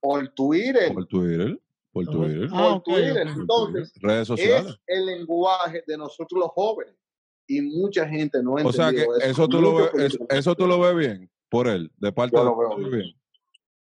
[0.00, 0.92] Por Twitter.
[0.92, 1.60] Por Twitter.
[1.92, 2.12] Por Ajá.
[2.12, 2.48] Twitter.
[2.52, 3.26] Ah, por Twitter.
[3.28, 4.66] Entonces, Redes sociales.
[4.72, 6.94] es el lenguaje de nosotros los jóvenes.
[7.48, 10.54] Y mucha gente no ha O sea que entendido eso tú, lo ves, eso, eso
[10.54, 13.12] tú lo ves bien por él, de parte Yo de, lo veo bien,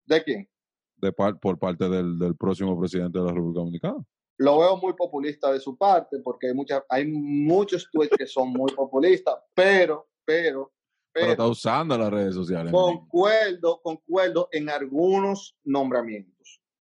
[0.05, 0.49] ¿De quién?
[0.97, 4.05] de par- por parte del, del próximo presidente de la República Dominicana.
[4.37, 8.49] Lo veo muy populista de su parte, porque hay, muchas, hay muchos tweets que son
[8.53, 10.71] muy populistas, pero, pero,
[11.13, 12.71] Pero pero, está usando las redes sociales.
[12.71, 16.40] concuerdo, concuerdo en algunos nombramientos.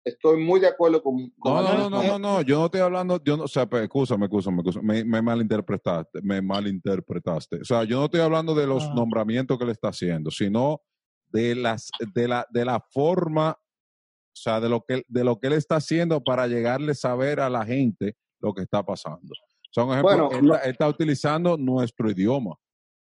[0.08, 1.30] Estoy muy de acuerdo con.
[1.38, 3.62] con No, no, no, no, no, no, yo no estoy hablando, yo no, o sea,
[3.70, 7.60] excúsame, excúsame, me, me malinterpretaste, me malinterpretaste.
[7.60, 8.92] O sea, yo no estoy hablando de los Ah.
[8.94, 10.80] nombramientos que le está haciendo, sino
[11.28, 15.48] de las, de la, de la forma, o sea, de lo que, de lo que
[15.48, 19.32] él está haciendo para llegarle a saber a la gente lo que está pasando.
[19.32, 20.14] O Son ejemplos.
[20.16, 22.54] Bueno, él, está- él está utilizando nuestro idioma.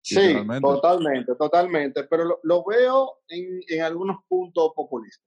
[0.01, 5.25] Sí, totalmente, totalmente, pero lo, lo veo en, en algunos puntos populistas.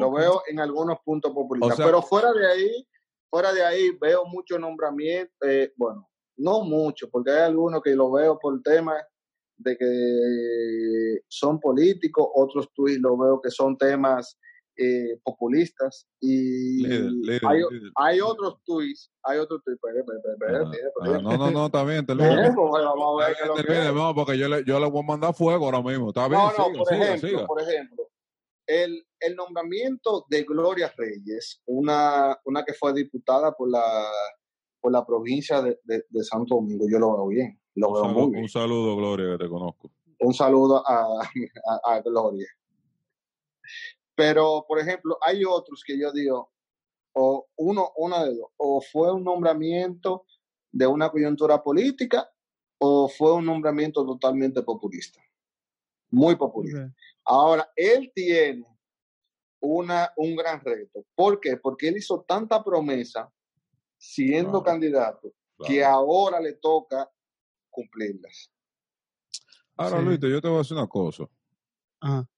[0.00, 2.88] Lo veo en algunos puntos populistas, O sea- pero fuera de ahí,
[3.30, 8.10] fuera de ahí veo mucho nombramiento, eh, bueno, no mucho, porque hay algunos que lo
[8.12, 9.02] veo por temas
[9.56, 14.38] de que son políticos, otros tweets lo veo que son temas
[14.80, 17.90] eh, populistas y Líder, líder, hay, líder.
[17.96, 20.70] hay otros tweets, hay otros tweets, Ah,
[21.02, 23.94] ah, no, no, no, está bien, pues, vamos es lo que Termine, es.
[23.94, 26.08] no, porque yo le, yo le voy a mandar fuego ahora mismo.
[26.10, 27.46] Está bien, No, no, siga, por siga, ejemplo, siga.
[27.46, 28.07] por ejemplo,
[28.68, 33.82] el, el nombramiento de Gloria Reyes, una, una que fue diputada por la,
[34.80, 38.02] por la provincia de, de- de Santo Domingo, yo lo veo bien, lo Un veo
[38.04, 38.42] saludo, muy bien.
[38.42, 39.90] un saludo, Gloria, que te conozco.
[40.20, 42.46] Un saludo a, a, a Gloria.
[44.14, 46.50] Pero, por ejemplo, hay otros que yo digo,
[47.14, 50.26] o uno, una de dos, o fue un nombramiento
[50.72, 52.28] de una coyuntura política,
[52.78, 55.20] o fue un nombramiento totalmente populista.
[56.10, 56.92] Muy populista.
[57.28, 58.64] Ahora, él tiene
[59.60, 61.04] una, un gran reto.
[61.14, 61.56] ¿Por qué?
[61.56, 63.30] Porque él hizo tanta promesa
[63.98, 64.64] siendo Claro.
[64.64, 65.32] candidato
[65.66, 67.10] que ahora le toca
[67.70, 68.50] cumplirlas.
[69.76, 70.04] Ahora, Sí.
[70.04, 71.24] Luis, yo te voy a decir una cosa.
[72.00, 72.28] Ajá.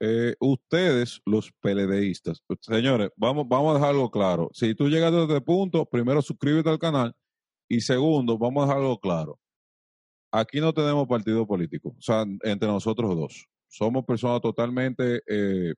[0.00, 4.48] Eh, ustedes, los PLDistas, señores, vamos, vamos a dejar algo claro.
[4.52, 7.16] Si tú llegas a este punto, primero suscríbete al canal
[7.68, 9.40] y segundo, vamos a dejar algo claro.
[10.30, 13.48] Aquí no tenemos partido político, o sea, entre nosotros dos.
[13.68, 15.74] Somos personas totalmente, eh,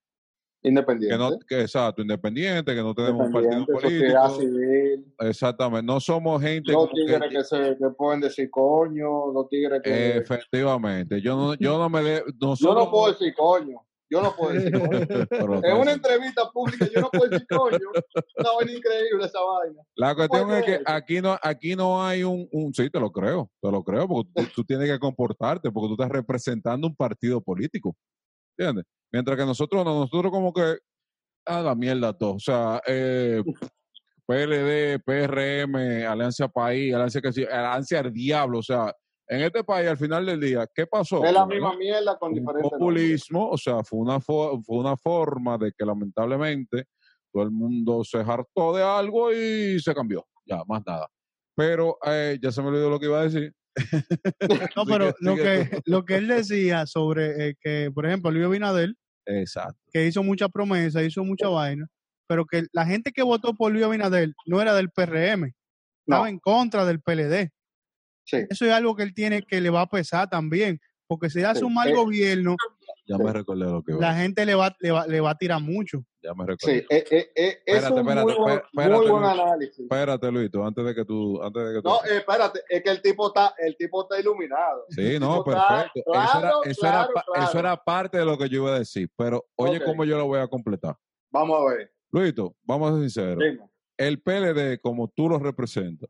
[0.63, 1.17] Independiente.
[1.17, 4.31] que no, que exacto, independientes, que no tenemos un partido político.
[4.39, 5.15] civil.
[5.19, 9.81] Exactamente, no somos gente Los que- tigres que, se que pueden decir coño, los tigres
[9.83, 10.19] que...
[10.19, 11.21] efectivamente.
[11.21, 13.81] Yo no, yo no me de, yo no puedo decir coño.
[14.11, 14.73] Yo no puedo decir
[15.31, 15.61] coño.
[15.63, 17.79] En una entrevista pública yo no puedo decir coño.
[18.39, 19.83] Una vaina increíble esa vaina.
[19.95, 23.51] La cuestión es que aquí no, aquí no hay un, un, sí, te lo creo,
[23.63, 27.41] te lo creo, porque tú, tú tienes que comportarte, porque tú estás representando un partido
[27.41, 27.95] político,
[28.59, 28.85] ¿entiendes?
[29.13, 30.79] Mientras que nosotros, no, nosotros como que,
[31.47, 33.43] a la mierda todo, o sea, eh,
[34.27, 38.95] PLD, PRM, Alianza País, Alianza que sí, Alianza al Diablo, o sea,
[39.33, 41.25] en este país al final del día, ¿qué pasó?
[41.25, 45.57] Es la misma mierda con diferentes populismo, o sea, fue una, fo- fue una forma
[45.57, 46.87] de que lamentablemente
[47.33, 51.09] todo el mundo se hartó de algo y se cambió, ya, más nada.
[51.57, 53.53] Pero eh, ya se me olvidó lo que iba a decir.
[54.77, 58.47] No, Sigue- pero lo que, lo que él decía sobre eh, que, por ejemplo, Luis
[58.47, 58.95] Abinader,
[59.27, 59.79] Exacto.
[59.93, 61.87] que hizo muchas promesas, hizo mucha vaina,
[62.27, 65.53] pero que la gente que votó por Luis Abinader no era del PRM, No,
[66.17, 67.51] estaba en contra del PLD.
[68.31, 68.47] Sí.
[68.49, 71.61] Eso es algo que él tiene que le va a pesar también, porque si hace
[71.61, 71.65] Sí.
[71.65, 72.57] un mal Eh, gobierno,
[73.07, 73.25] Ya Sí.
[73.25, 74.01] me recordé lo que iba.
[74.01, 76.05] la gente le va, le va, le va a tirar mucho.
[76.23, 76.81] Ya me recordé.
[76.81, 79.33] Sí, eh, eh, eh, es Espérate, un espérate, muy buen, espérate, muy buen Luis.
[79.41, 79.79] análisis.
[79.81, 81.89] Espérate, Luis, tú, antes de que tú, antes de que tú.
[81.89, 84.85] No, eh, espérate, es que el tipo está, el tipo está iluminado.
[84.91, 86.13] Sí, El no, está- perfecto.
[86.15, 87.43] eso, era, eso, claro, era, claro.
[87.49, 89.11] eso era parte de lo que yo iba a decir.
[89.17, 89.85] Pero oye, Ok.
[89.87, 90.95] cómo yo lo voy a completar.
[91.33, 91.93] Vamos a ver.
[92.13, 93.39] Luito, vamos a ser sinceros.
[93.43, 93.69] Dime.
[93.97, 96.09] el PLD, como tú lo representas,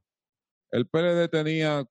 [0.73, 1.85] el PLD tenía,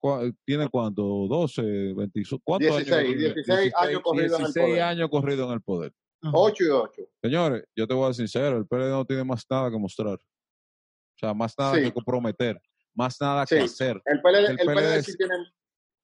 [0.46, 1.62] tiene cuánto, 12,
[1.96, 3.18] 20, ¿cuántos 16, años?
[3.36, 4.82] 16 años corrido en el 16 poder.
[4.82, 5.94] años corrido en el poder.
[6.22, 6.32] Ajá.
[6.36, 7.02] 8 y 8.
[7.22, 10.16] Señores, yo te voy a ser sincero, el PLD no tiene más nada que mostrar.
[10.16, 11.84] O sea, más nada Sí.
[11.84, 12.62] que comprometer,
[12.94, 13.56] más nada Sí.
[13.56, 14.02] que hacer.
[14.06, 15.34] El PLD, El el PLD, PLD sí tiene.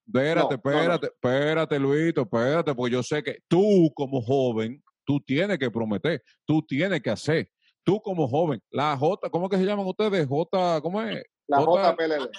[0.07, 0.78] Espérate, No, no, no.
[0.78, 6.21] espérate, espérate, Luito, espérate, porque yo sé que tú como joven, tú tienes que prometer,
[6.45, 7.49] tú tienes que hacer.
[7.84, 10.28] Tú como joven, la J, ¿cómo que se llaman ustedes?
[10.28, 11.23] J, ¿cómo es?
[11.47, 12.30] La JPLD.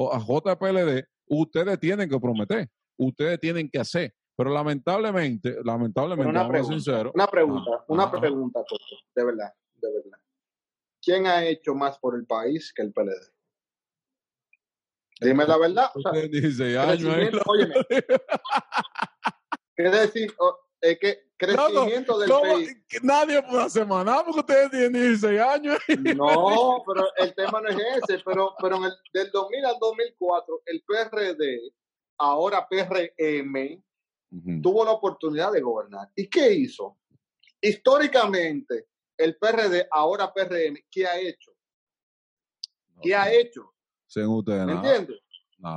[0.00, 4.14] O a JPLD, ustedes tienen que prometer, ustedes tienen que hacer.
[4.36, 8.10] Pero lamentablemente, lamentablemente, Pero una pregunta, sinceros, Una pregunta, Ah, una ah.
[8.20, 8.60] pregunta,
[9.16, 10.18] de verdad, de verdad.
[11.02, 13.32] ¿Quién ha hecho más por el país que el PLD?
[15.20, 15.90] Dime la verdad.
[15.94, 17.74] O sea, ustedes 16 años ahí, crecimiento, óyeme,
[19.74, 22.54] quiere decir, o- es que crecimiento del ¿Cómo?
[22.54, 22.76] país.
[23.02, 25.78] Nadie puede hacer más nada porque ustedes tienen 16 años.
[26.16, 30.62] No, pero el tema no es ese, pero, pero en el, del 2000 al 2004,
[30.66, 31.72] el PRD,
[32.18, 33.82] ahora PRM,
[34.62, 36.10] tuvo la oportunidad de gobernar.
[36.14, 36.98] ¿Y qué hizo?
[37.60, 41.52] Históricamente, el PRD, ahora PRM, ¿qué ha hecho?
[43.00, 43.74] ¿Qué ha hecho?
[44.06, 45.20] Según ustedes, ¿Me entiendes?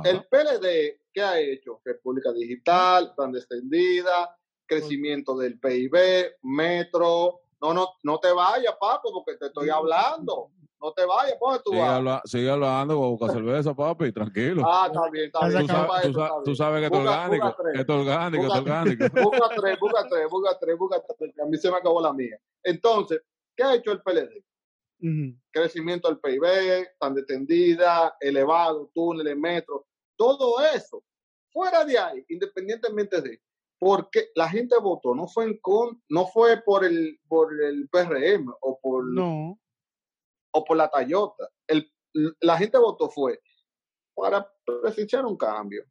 [0.04, 1.80] El PLD, ¿qué ha hecho?
[1.84, 4.36] República Digital, plan de extendida,
[4.66, 7.40] crecimiento del PIB, metro.
[7.60, 10.50] No, no, no te vayas, papo, porque te estoy hablando.
[10.80, 11.90] No te vayas, ¿por dónde tú Sigue, vas?
[11.92, 14.64] habla- sigue hablando con boca cerveza, papi, tranquilo.
[14.66, 15.60] Ah, está bien, está Tú bien.
[15.60, 19.08] tú, sabes, tú, tú que esto es orgánico, esto es orgánico, esto es orgánico.
[19.22, 22.36] Busca tres, busca tres, busca tres, busca tres, a mí se me acabó la mía.
[22.64, 23.22] Entonces,
[23.56, 24.44] ¿qué ha hecho el PLD?
[25.52, 29.86] Crecimiento del PIB, tan detendida, elevado, túneles, metro,
[30.16, 31.04] todo eso.
[31.52, 33.40] Fuera de ahí, independientemente de,
[33.82, 38.48] porque la gente votó, no fue en con, no fue por el por el PRM
[38.60, 39.58] o por No,
[40.54, 41.48] o por la Toyota.
[41.66, 41.92] El,
[42.42, 43.40] la gente votó fue
[44.14, 45.84] para presenciar un cambio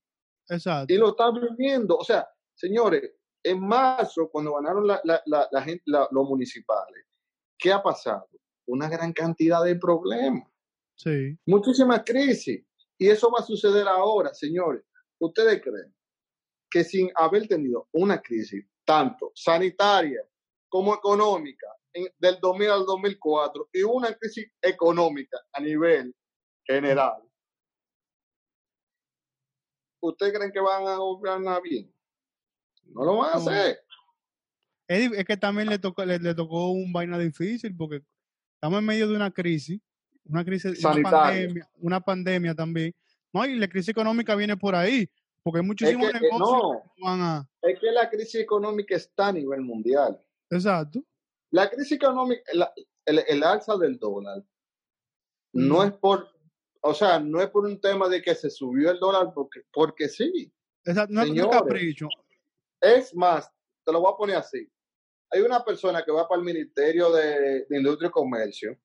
[0.47, 0.93] exacto.
[0.93, 1.97] y lo está viviendo.
[1.97, 2.25] O sea,
[2.55, 3.11] señores,
[3.43, 7.03] en marzo, cuando ganaron la, la, la, la gente, los municipales,
[7.59, 8.25] ¿qué ha pasado?
[8.67, 10.47] Una gran cantidad de problemas,
[10.95, 11.37] Sí.
[11.45, 12.65] muchísimas crisis.
[12.97, 14.81] Y eso va a suceder ahora, señores.
[15.19, 15.93] ¿Ustedes creen
[16.71, 20.21] que sin haber tenido una crisis tanto sanitaria
[20.69, 26.15] como económica en- del 2000 al 2004 y una crisis económica a nivel
[26.65, 27.21] general,
[30.01, 31.93] ¿ustedes creen que van a gobernar bien?
[32.85, 33.79] No lo van a hacer.
[34.87, 38.01] Es, que también le tocó, le, le tocó un vaina difícil porque
[38.55, 39.79] estamos en medio de una crisis,
[40.25, 41.11] una crisis, una Sanitaria.
[41.21, 42.93] pandemia, una pandemia también.
[43.33, 45.09] No, y la crisis económica viene por ahí,
[45.43, 47.49] porque hay Es muchísimos que, eh, negocios no, que van a...
[47.63, 50.21] es que la crisis económica está a nivel mundial.
[50.49, 51.03] Exacto.
[51.51, 52.73] La crisis económica, la-
[53.05, 54.43] el, el alza del dólar,
[55.53, 55.87] no Mm.
[55.87, 56.27] es por,
[56.81, 60.07] o sea, no es por un tema de que se subió el dólar porque, porque
[60.07, 60.51] sí.
[60.85, 61.13] Exacto.
[61.13, 61.51] No, no es Señores.
[61.59, 62.07] capricho.
[62.81, 63.51] Es más,
[63.85, 64.67] te lo voy a poner así.
[65.31, 68.77] Hay una persona que va para el Ministerio de, de Industria y Comercio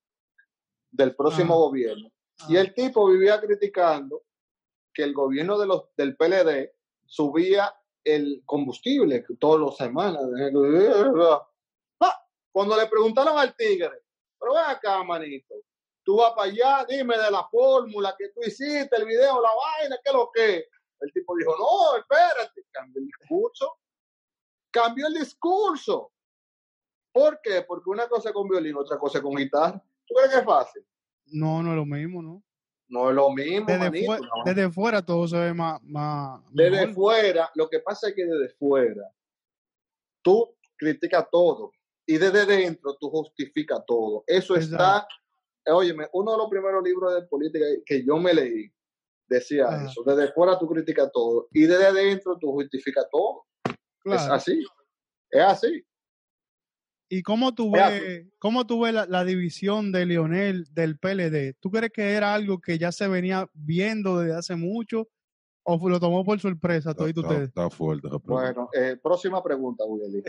[0.90, 1.58] del próximo Ah.
[1.58, 2.08] gobierno
[2.48, 4.22] y el tipo vivía criticando
[4.96, 6.72] que el gobierno de los, del PLD
[7.04, 7.72] subía
[8.02, 10.22] el combustible todas las semanas.
[12.00, 14.04] Ah, Cuando le preguntaron al tigre,
[14.40, 15.54] pero ven acá, manito,
[16.02, 19.98] tú vas para allá, dime de la fórmula que tú hiciste, el video, la vaina,
[20.02, 20.64] qué es lo que.
[20.98, 23.76] El tipo dijo, no, espérate, cambió el discurso.
[24.70, 26.10] Cambió el discurso.
[27.12, 27.62] ¿Por qué?
[27.68, 29.82] Porque una cosa con violín, otra cosa con guitarra.
[30.06, 30.86] ¿Tú crees que es fácil?
[31.26, 32.42] No, no es lo mismo, ¿no?
[32.88, 34.06] No es lo mismo, Desde, manito.
[34.06, 34.44] fue- no.
[34.44, 35.82] desde fuera todo se ve más...
[35.82, 36.94] más Desde mejor.
[36.94, 39.02] fuera, lo que pasa es que desde fuera,
[40.22, 41.72] tú criticas todo
[42.06, 44.22] y desde dentro tú justificas todo.
[44.26, 45.06] Eso está,
[45.66, 48.70] óyeme, uno de los primeros libros de política que yo me leí
[49.28, 49.86] decía Ajá.
[49.86, 50.04] eso.
[50.04, 53.44] Desde fuera tú criticas todo y desde dentro tú justificas todo.
[54.04, 54.62] Es así.
[55.30, 55.84] Es así.
[57.08, 61.54] ¿Y cómo tú Es ves, cómo tú ves la, la división de Lionel del PLD?
[61.60, 65.06] ¿Tú crees que era algo que ya se venía viendo desde hace mucho
[65.68, 67.48] o lo tomó por sorpresa Está, todito está- ustedes?
[67.48, 68.08] está fuerte.
[68.24, 70.22] Bueno, eh, próxima pregunta, Willy.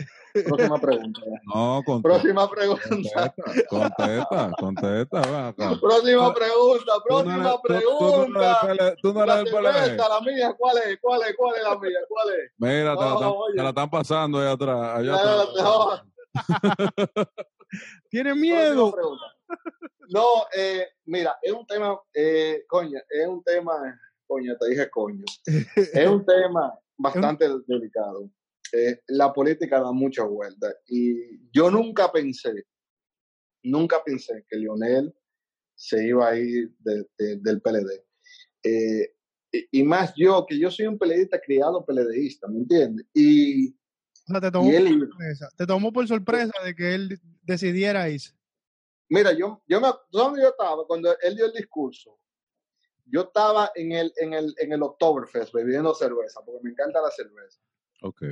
[0.44, 1.20] Próxima pregunta.
[1.54, 3.34] No, contesta, próxima pregunta.
[3.68, 5.22] contesta, contesta.
[5.80, 6.92] Próxima Tú- pregunta.
[7.08, 8.66] Tú no Próxima eres- tú- tú no eres pregunta.
[8.66, 10.98] del PL tú no La eres cerveza, la mía, ¿cuál es?
[11.00, 11.36] ¿Cuál es?
[11.36, 11.98] ¿Cuál es la mía?
[12.08, 12.52] ¿Cuál es?
[12.58, 14.98] Mira, te, la No, te la están pasando allá atrás.
[14.98, 15.18] Allá No,
[15.82, 16.02] atrás.
[18.10, 18.90] ¿Tiene miedo?
[20.10, 20.24] No,
[20.56, 26.08] eh, mira, es un tema, eh, coño, es un tema, coño, te dije coño, es
[26.08, 28.30] un tema bastante delicado.
[28.72, 32.66] Eh, la política da muchas vueltas y yo nunca pensé,
[33.62, 35.14] nunca pensé que Lionel
[35.74, 38.04] se iba a ir de- de- del PLD.
[38.64, 39.14] Eh,
[39.52, 43.06] y, y más yo, que yo soy un PLDista criado PLDista, ¿me entiendes?
[43.14, 43.74] Y,
[44.28, 45.48] O sea, te tomó, y por sorpresa.
[45.56, 48.32] te tomó por sorpresa de que él decidiera irse.
[49.08, 52.18] Mira, yo, yo me, ¿tú sabes dónde yo estaba cuando él dio el discurso?
[53.06, 57.10] Yo estaba en el, en el, en el Oktoberfest bebiendo cerveza, porque me encanta la
[57.10, 57.58] cerveza.
[58.02, 58.22] Ok.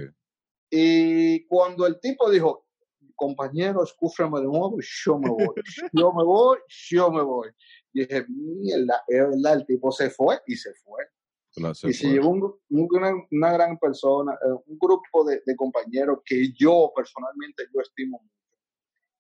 [0.69, 2.67] Y cuando el tipo dijo,
[3.15, 5.55] compañero, escúchame de nuevo, yo me voy,
[5.95, 7.49] yo me voy, yo me voy.
[7.95, 11.03] Y dije, mierda, es verdad, el tipo se fue y se fue.
[11.89, 15.57] Y se llevó un gru- un- una, una gran persona, eh, un grupo de, de
[15.57, 18.35] compañeros que yo personalmente yo estimo mucho.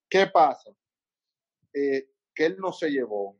[0.08, 0.70] ¿Qué pasa?
[1.72, 3.38] Eh, que él no se llevó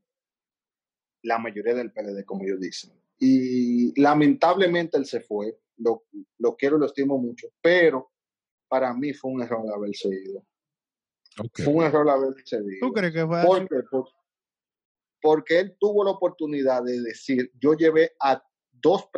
[1.23, 2.93] la mayoría del PLD, como ellos dicen.
[3.19, 5.59] Y lamentablemente él se fue.
[5.79, 6.05] Lo,
[6.39, 8.11] lo quiero, lo estimo mucho, pero
[8.69, 10.43] para mí fue un error haberse ido.
[11.39, 11.61] Ok.
[11.65, 12.67] Fue un error haberse ido.
[12.89, 13.47] ¿Tú crees que fue así?
[13.47, 13.77] ¿Por qué?
[13.91, 14.09] Por-
[15.21, 18.43] porque él tuvo la oportunidad de decir, yo llevé a
[18.83, 19.09] dos,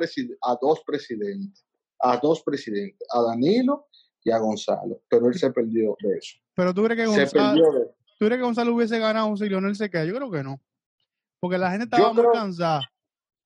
[0.43, 1.65] a dos presidentes,
[2.01, 3.87] a dos presidentes, a Danilo
[4.25, 6.39] y a Gonzalo, pero él se perdió de eso.
[6.55, 7.95] Pero tú crees que Se Gonzalo, perdió de eso.
[8.19, 10.05] ¿tú crees que Gonzalo hubiese ganado si Lionel se queda?
[10.05, 10.61] Yo creo que no.
[11.41, 12.81] Porque la gente Yo estaba muy creo- cansada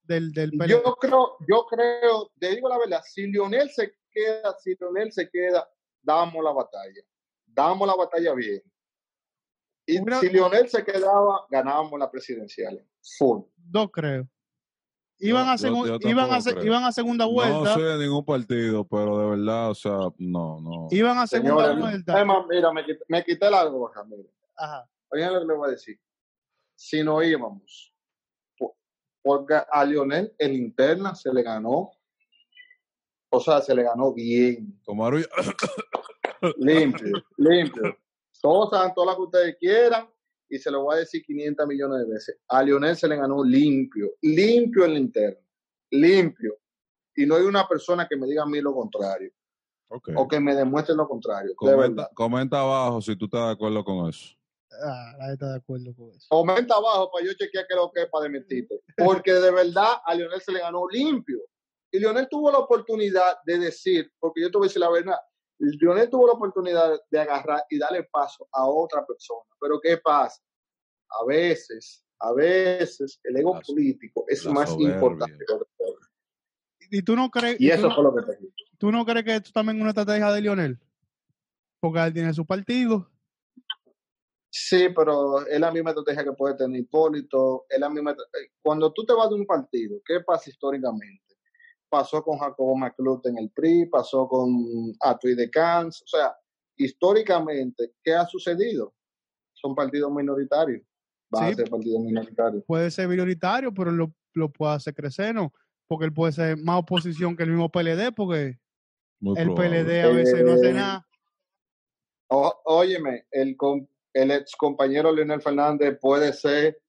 [0.03, 0.51] del, del.
[0.67, 5.29] Yo creo, yo creo, te digo la verdad, si Lionel se queda, si Lionel se
[5.29, 5.67] queda,
[6.01, 7.01] damos la batalla.
[7.45, 8.61] Damos la batalla bien.
[9.85, 12.83] Y Una- si Lionel se quedaba, ganábamos la presidencial.
[13.17, 13.43] Full.
[13.57, 14.27] Dos creo.
[15.27, 17.73] Iban, a, yo- yo iban, a, se- iban a segunda No vuelta.
[17.73, 20.87] soy de ningún partido, pero de verdad, o sea, no, no.
[20.91, 22.13] Iban a segunda vuelta.
[22.13, 24.29] además, mira, me quité, me quité la gorra, mira.
[24.57, 24.89] Ajá.
[25.11, 25.99] Oigan lo que le voy a decir.
[26.75, 27.93] si no íbamos,
[28.57, 28.75] po-
[29.21, 31.91] porque a Lionel en interna se le ganó,
[33.29, 35.27] o sea, se le ganó bien, Aru-
[36.57, 37.97] limpio, limpio.
[38.41, 40.07] Todos hagan todo lo que ustedes quieran
[40.53, 42.37] y se lo voy a decir 500 millones de veces.
[42.47, 45.47] A Lionel se le ganó limpio, limpio en la interna,
[45.91, 46.57] limpio.
[47.15, 49.31] Y no hay una persona que me diga a mí lo contrario
[50.15, 51.53] o que me demuestre lo contrario.
[52.13, 54.35] Comenta, abajo si tú estás de acuerdo con eso.
[54.83, 56.27] Ah, nadie está de acuerdo con eso.
[56.29, 58.81] Comenta abajo para yo chequear qué es lo que es para desmentirte.
[58.97, 61.39] Porque de verdad a Lionel se le ganó limpio.
[61.91, 65.17] Y Lionel tuvo la oportunidad de decir, porque yo te voy a decir la verdad,
[65.59, 69.41] Lionel tuvo la oportunidad de agarrar y darle paso a otra persona.
[69.59, 70.41] Pero ¿qué pasa?
[71.21, 74.95] A veces, a veces el ego La- político es más soberbia.
[74.95, 76.09] importante que cosa.
[76.91, 78.53] ¿Y tú no crees, Y eso no- fue lo que te dije.
[78.77, 80.79] tú no crees que esto también es una estrategia de Lionel?
[81.79, 83.09] Porque él tiene su partido.
[84.49, 87.65] Sí, pero es la misma estrategia que puede tener Hipólito.
[87.69, 91.32] Es la misma, eh, cuando tú te vas de un partido, ¿qué pasa históricamente?
[91.93, 94.65] Pasó con Jacobo McClut en el PRI, pasó con
[94.99, 96.01] Atui de Cans.
[96.01, 96.35] O sea,
[96.75, 98.95] históricamente, ¿qué ha sucedido?
[99.53, 100.81] Son partidos minoritarios.
[101.29, 101.51] Van Sí.
[101.51, 102.63] a ser partidos minoritarios.
[102.65, 105.53] Puede ser minoritario, pero lo, lo puede hacer crecer, ¿no?
[105.87, 108.57] Porque él puede ser más oposición que el mismo PLD, porque
[109.19, 109.83] Muy el probable.
[109.83, 111.07] PLD a veces no hace Eh, nada.
[112.29, 116.81] O- óyeme, el, com- el ex compañero Leonel Fernández puede ser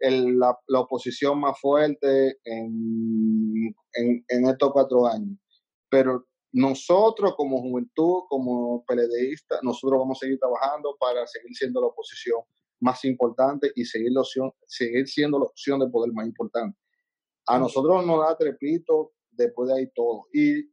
[0.00, 5.38] el- la, la oposición más fuerte en, en, en estos cuatro años.
[5.90, 11.88] Pero nosotros como juventud, como PLDistas, nosotros vamos a seguir trabajando para seguir siendo la
[11.88, 12.40] oposición
[12.80, 16.78] más importante y seguir, la opción, seguir siendo la opción de poder más importante.
[17.46, 20.26] A nosotros nos da trepito después de ahí todo.
[20.32, 20.70] Y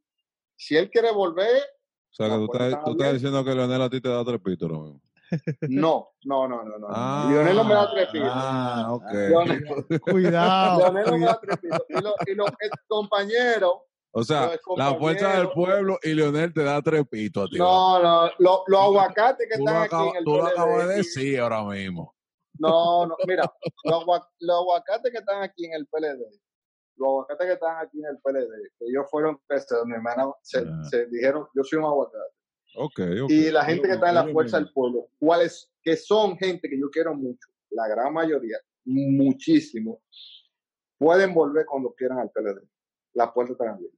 [0.56, 1.62] si él quiere volver,
[2.10, 4.24] O sea, que la tú estás, tú estás diciendo que Leonel a ti te da
[4.24, 5.02] tres pitos ahora mismo.
[5.68, 6.86] No, no, no, no, no.
[6.90, 8.24] Ah, Lionel no me da trepito.
[8.28, 10.00] Ah, ok.
[10.10, 10.78] Cuidado.
[10.92, 11.84] Leonel no me da trepito.
[11.88, 12.50] Y los y los
[12.88, 13.72] compañeros,
[14.12, 17.58] O sea, la fuerza del pueblo y Leonel te da tres pitos a ti.
[17.58, 20.94] no, no, lo- los aguacates que tú están aquí en el tú lo acabas de
[20.96, 22.14] decir ahora mismo.
[22.58, 23.42] No, no, mira,
[23.84, 24.04] los,
[24.40, 26.22] los aguacates que están aquí en el PLD,
[26.96, 28.48] los aguacates que están aquí en el PLD,
[28.78, 30.84] que ellos fueron, este, mi hermana, se, Ah.
[30.88, 32.32] se dijeron, yo soy un aguacate.
[33.28, 36.78] Y la gente que está en la fuerza del pueblo, cuáles que son gente que
[36.78, 40.02] yo quiero mucho, la gran mayoría, muchísimo,
[40.98, 42.62] pueden volver cuando quieran al PLD.
[43.14, 43.96] La puerta está abierta.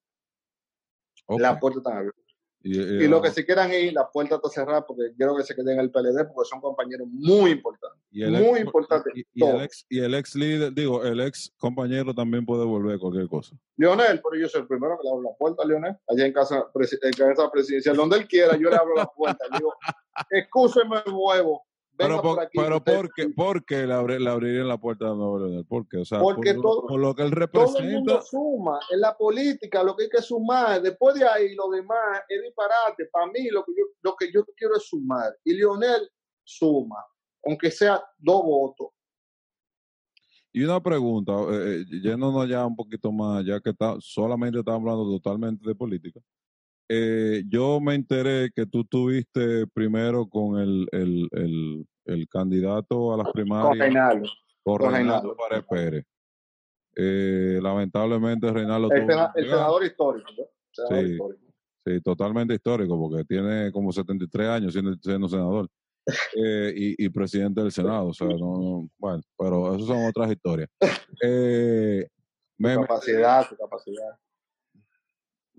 [1.26, 1.40] Ok.
[1.40, 2.18] La puerta está abierta.
[2.62, 5.54] Y, Y los que se quieran ir, la puerta está cerrada porque quiero que se
[5.54, 8.00] queden en el PLD porque son compañeros muy importantes.
[8.10, 11.20] y el muy ex- importante, Y, y el ex, y el ex líder, digo, el
[11.20, 13.56] ex compañero también puede volver cualquier cosa.
[13.76, 16.32] Leonel, pero yo soy el primero que le abro la puerta a Leonel, allá en
[16.32, 16.66] casa,
[17.02, 19.44] en casa presidencial, donde él quiera, yo le abro la puerta.
[19.56, 19.72] Digo,
[20.30, 21.64] excúseme huevo.
[21.98, 22.58] Pero, por, por aquí.
[22.58, 25.66] pero usted- ¿por qué, por qué le, abri- le abrirían la puerta de nuevo Leonel?
[25.66, 25.98] ¿Por qué?
[25.98, 27.82] O sea, Porque por, todo- por lo que él Todo el representa.
[27.92, 30.80] mundo suma en la política, lo que hay que sumar.
[30.80, 33.06] Después de ahí, lo demás es disparate.
[33.12, 35.36] Para mí, lo que yo, lo que yo quiero es sumar.
[35.44, 36.08] Y Leonel
[36.44, 37.04] suma,
[37.44, 38.88] aunque sea dos votos.
[40.52, 44.80] Y una pregunta, eh, eh, yéndonos ya un poquito más, ya que está, solamente estamos
[44.80, 46.20] hablando totalmente de política.
[46.88, 53.16] Eh, yo me enteré que tú tuviste primero con el, el, el, el candidato a
[53.18, 54.28] las Con primarias, Reinaldo.
[54.62, 55.36] con con Reinaldo
[55.68, 56.04] Pérez.
[56.96, 60.30] Eh, lamentablemente Reinaldo El, tuvo el senador histórico.
[60.36, 60.44] ¿no?
[60.72, 61.12] Senador Sí.
[61.12, 61.42] histórico.
[61.86, 65.68] Sí, totalmente histórico, porque tiene como 73 años siendo, siendo senador
[66.36, 68.08] eh, y, y presidente del Senado.
[68.08, 70.68] O sea, no, no- bueno, pero eso son otras historias.
[71.22, 72.06] Eh,
[72.56, 74.18] Su me- capacidad, su capacidad.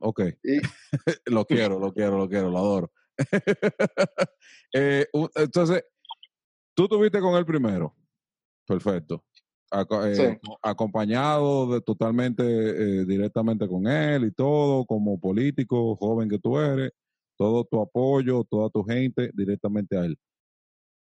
[0.02, 0.60] Ok, Y
[1.32, 2.92] lo quiero, lo quiero, lo quiero, lo adoro.
[4.74, 5.84] Eh, entonces,
[6.76, 7.96] tú tuviste con él primero.
[8.68, 9.26] Perfecto.
[9.72, 10.50] Aco- eh, Sí.
[10.62, 16.92] Acompañado de totalmente, eh, directamente con él y todo, como político, joven que tú eres,
[17.36, 20.18] todo tu apoyo, toda tu gente, directamente a él.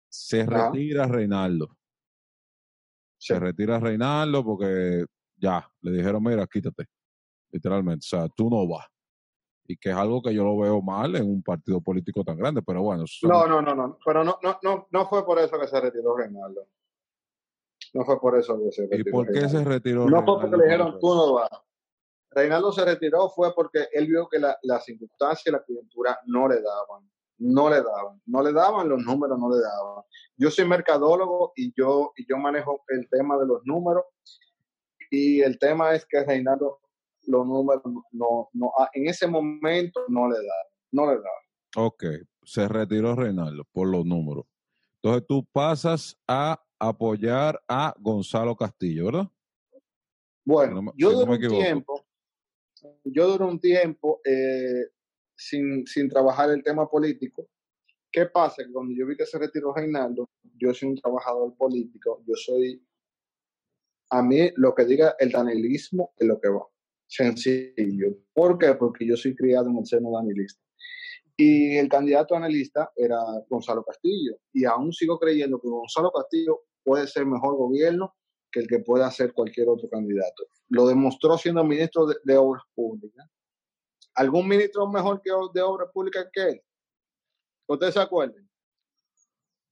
[0.09, 1.77] Se retira Reinaldo.
[3.17, 3.33] Sí.
[3.33, 5.05] Se retira Reinaldo porque
[5.35, 6.85] ya, le dijeron, mira, quítate,
[7.51, 8.03] literalmente.
[8.05, 8.85] O sea, tú no vas.
[9.67, 12.61] Y que es algo que yo lo veo mal en un partido político tan grande,
[12.61, 13.05] pero bueno.
[13.23, 13.97] No, no, no, no.
[14.05, 16.67] Pero no, no, no, no fue por eso que se retiró Reinaldo.
[17.93, 19.11] No fue por eso que se ¿Y retiró.
[19.11, 19.59] por qué Reinaldo.
[19.59, 21.49] se retiró No fue porque le dijeron tú no vas.
[22.31, 26.47] Reinaldo se retiró fue porque él vio que la- las circunstancias y la coyuntura no
[26.47, 27.09] le daban.
[27.39, 28.21] No le daban.
[28.25, 30.03] No le daban, los números no le daban.
[30.37, 34.05] Yo soy mercadólogo y yo, y yo manejo el tema de los números.
[35.09, 36.79] Y el tema es que Reinaldo
[37.27, 40.67] los números no, no, ah, en ese momento no le daban.
[40.91, 41.41] No le daban.
[41.77, 42.03] Ok,
[42.43, 44.45] se retiró Reinaldo por los números.
[45.01, 49.27] Entonces tú pasas a apoyar a Gonzalo Castillo, ¿verdad?
[50.43, 52.05] Bueno, no yo si duré un tiempo,
[53.03, 54.85] yo duré un tiempo eh,
[55.35, 57.47] sin, sin trabajar el tema político.
[58.11, 58.63] ¿Qué pasa?
[58.63, 62.85] Que cuando yo vi que se retiró Reinaldo, yo soy un trabajador político, yo soy,
[64.09, 66.65] a mí lo que diga el danilismo es lo que va.
[67.11, 68.15] Sencillo.
[68.31, 68.73] ¿Por qué?
[68.73, 70.61] Porque yo soy criado en el seno danilista.
[71.35, 73.17] Y el candidato analista era
[73.49, 74.37] Gonzalo Castillo.
[74.53, 78.15] Y aún sigo creyendo que Gonzalo Castillo puede ser mejor gobierno
[78.49, 80.47] que el que pueda hacer cualquier otro candidato.
[80.69, 83.27] Lo demostró siendo ministro de, de Obras Públicas.
[84.13, 86.61] ¿Algún ministro mejor que de Obras Públicas que él?
[87.67, 88.49] ¿Que ¿Ustedes se acuerdan?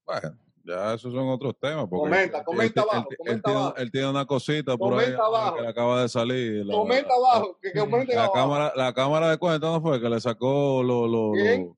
[0.06, 0.38] Bueno,
[0.70, 1.88] ya esos son otros temas.
[1.90, 3.76] Porque Comenta, él- comenta él- abajo, él comenta tiene- abajo.
[3.78, 5.56] Él tiene una cosita por ahí Comenta abajo.
[5.56, 6.66] que le acaba de salir.
[6.66, 8.34] La, Comenta abajo, que, que comenten la abajo.
[8.34, 11.62] cámara, la cámara de cuentas no fue que le sacó lo, lo, ¿Quién?
[11.64, 11.78] lo-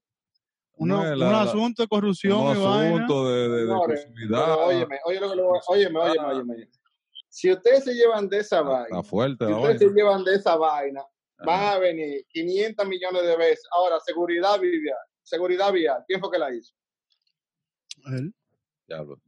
[0.78, 1.12] Uno- ¿cómo es?
[1.14, 5.28] un La- la- asunto de corrupción un asunto de, de, de óyeme, óyeme,
[5.68, 6.28] óyeme, Ah.
[6.28, 6.70] óyeme.
[7.30, 9.94] Si ustedes se llevan de esa vaina, está fuerte si la ustedes vaina.
[9.94, 11.02] se llevan de esa vaina,
[11.46, 11.74] van Ajá.
[11.74, 13.64] a venir 500 millones de veces.
[13.72, 14.98] Ahora, seguridad vial.
[15.24, 16.04] Seguridad vial.
[16.08, 16.74] ¿Quién fue que la hizo?
[18.08, 18.34] Él.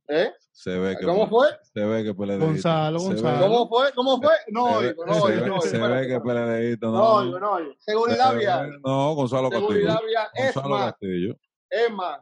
[0.07, 0.31] ¿Eh?
[0.51, 1.47] Se ve que ¿Cómo fue?
[1.73, 2.37] Se ve que PLD.
[2.39, 3.41] Gonzalo, ve- Gonzalo.
[3.47, 3.91] ¿Cómo fue?
[3.93, 4.33] ¿Cómo fue?
[4.49, 5.61] No oigo, no oigo, no oigo.
[5.61, 6.19] Se ve que.
[6.19, 7.73] PLDista, No oigo, no oigo.
[7.79, 8.79] Seguridad vial.
[8.83, 9.69] No, Gonzalo Castillo.
[9.71, 10.27] Seguridad vial.
[10.53, 11.35] Gonzalo Castillo.
[11.69, 12.19] es más,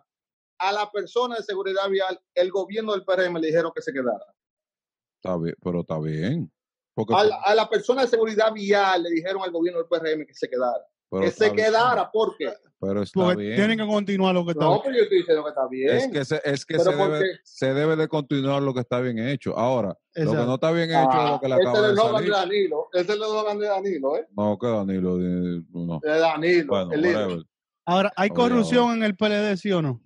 [0.60, 4.26] a la persona de seguridad vial, el gobierno del PRM le dijeron que se quedara.
[5.22, 6.52] Está bien, pero está bien.
[6.94, 10.26] Porque, A la, a la persona de seguridad vial le dijeron al gobierno del PRM
[10.26, 10.86] que se quedara.
[11.12, 11.56] Pero que se bien.
[11.58, 12.52] quedara, ¿por qué?
[12.80, 13.56] Pero está Porque bien.
[13.58, 14.66] tienen que continuar lo que está.
[14.66, 15.90] No, pero yo estoy diciendo que está bien.
[15.96, 19.00] Es que, se, es que se, ¿por debe, se debe de continuar lo que está
[19.02, 19.56] bien hecho.
[19.56, 21.96] Ahora, lo que no está bien hecho es Ah, lo que le acaba es de
[22.02, 22.24] salir.
[22.24, 22.88] de Danilo.
[22.94, 24.28] Ese es el eslogan de Danilo, ¿eh?
[24.36, 26.00] No, que Danilo, no.
[26.02, 27.46] De Danilo, Bueno, el.
[27.86, 30.02] Ahora, ¿hay corrupción en el PLD, sí o no?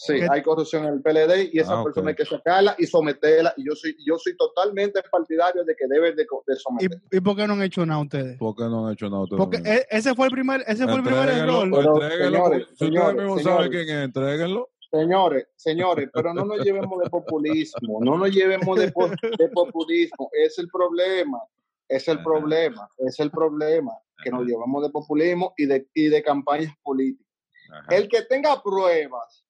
[0.00, 1.86] Sí, ¿Qué- hay corrupción en el PLD y esa Ah, ok.
[1.86, 3.52] persona hay que sacarla y someterla.
[3.56, 7.00] Y yo soy, yo soy totalmente partidario de que deben de, de ¿Y, someterla.
[7.10, 8.38] y por qué no han hecho nada ustedes?
[8.38, 10.94] ¿Por qué no han hecho nada ustedes Porque e- ese fue el primer, ese fue
[10.94, 11.68] el primer error.
[11.68, 13.70] Pero, entréguenlo, señores, si ustedes señores, mismos saben señores.
[13.86, 14.68] quién es, entréguenlo.
[14.88, 20.30] Señores, señores, pero no nos llevemos de populismo, no nos llevemos de, po- de populismo,
[20.32, 21.40] es el problema,
[21.88, 23.92] es el problema, es el problema,
[24.22, 27.26] que nos llevamos de populismo y de, y de campañas políticas.
[27.70, 29.44] Ajá, El que tenga pruebas,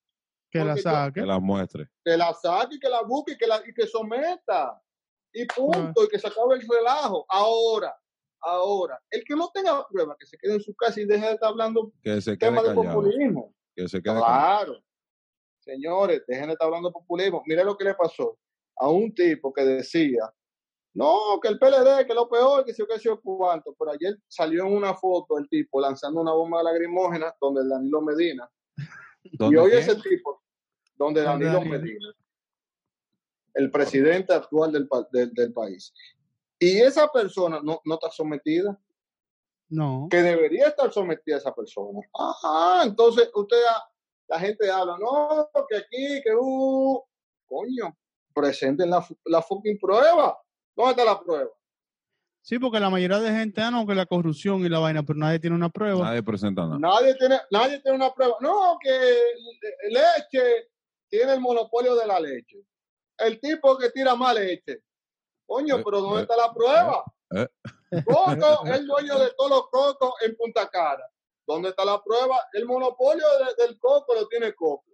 [0.51, 1.21] Que la yo- saque.
[1.21, 1.89] que las muestre.
[2.05, 4.81] que la saque y que la busque y que, la, y que someta.
[5.33, 7.27] Y punto, y que se acabe el relajo.
[7.29, 7.95] Ahora,
[8.41, 11.33] ahora, el que no tenga pruebas, que se quede en su casa y deje de
[11.35, 12.95] estar hablando Que se quede temas de callado.
[12.95, 13.55] populismo.
[13.77, 14.25] Que se quede callado.
[14.27, 14.85] Claro.
[15.61, 17.43] Señores, dejen de estar hablando de populismo.
[17.47, 18.39] Mire lo que le pasó
[18.77, 20.33] a un tipo que decía,
[20.95, 23.75] no, que el PLD, que es lo peor, que si yo que si yo cuánto.
[23.79, 28.49] Pero ayer salió en una foto el tipo lanzando una bomba lacrimógena donde Danilo Medina.
[29.25, 30.38] Y ¿Dónde hoy ese tipo,
[30.99, 31.71] donde ¿Dónde Danilo?
[31.71, 32.15] Medina,
[33.55, 35.93] el presidente actual del, del, del país.
[36.59, 38.79] Y esa persona no, no está sometida,
[39.69, 40.09] No.
[40.11, 42.01] que debería estar sometida esa persona.
[42.15, 43.57] Ajá, entonces usted,
[44.29, 47.03] la gente habla, no, que aquí, que uh,
[47.47, 47.97] coño,
[48.35, 50.37] presenten la, la fucking prueba.
[50.77, 51.51] ¿Dónde está la prueba?
[52.41, 55.19] Sí, porque la mayoría de gente, ah, no, que la corrupción y la vaina, pero
[55.19, 56.05] nadie tiene una prueba.
[56.05, 56.79] Nadie presenta nada.
[56.79, 58.37] Nadie tiene, nadie tiene una prueba.
[58.41, 60.71] No, que le- leche
[61.09, 62.59] tiene el monopolio de la leche.
[63.19, 64.83] El tipo que tira más leche.
[65.47, 67.05] Coño, Eh, pero ¿dónde eh, está la prueba?
[67.35, 67.49] eh.
[68.05, 71.05] Coco es el dueño de todos los cocos en Punta Cara.
[71.47, 72.37] ¿Dónde está la prueba?
[72.53, 74.85] El monopolio de- del coco lo tiene Coco.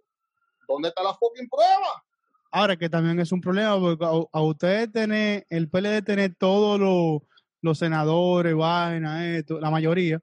[0.67, 2.03] ¿Dónde está la fucking prueba?
[2.51, 6.79] Ahora que también es un problema, porque a, a ustedes tener, el PLD tener todos
[6.79, 7.21] los,
[7.61, 10.21] los senadores, vaina, esto, la mayoría,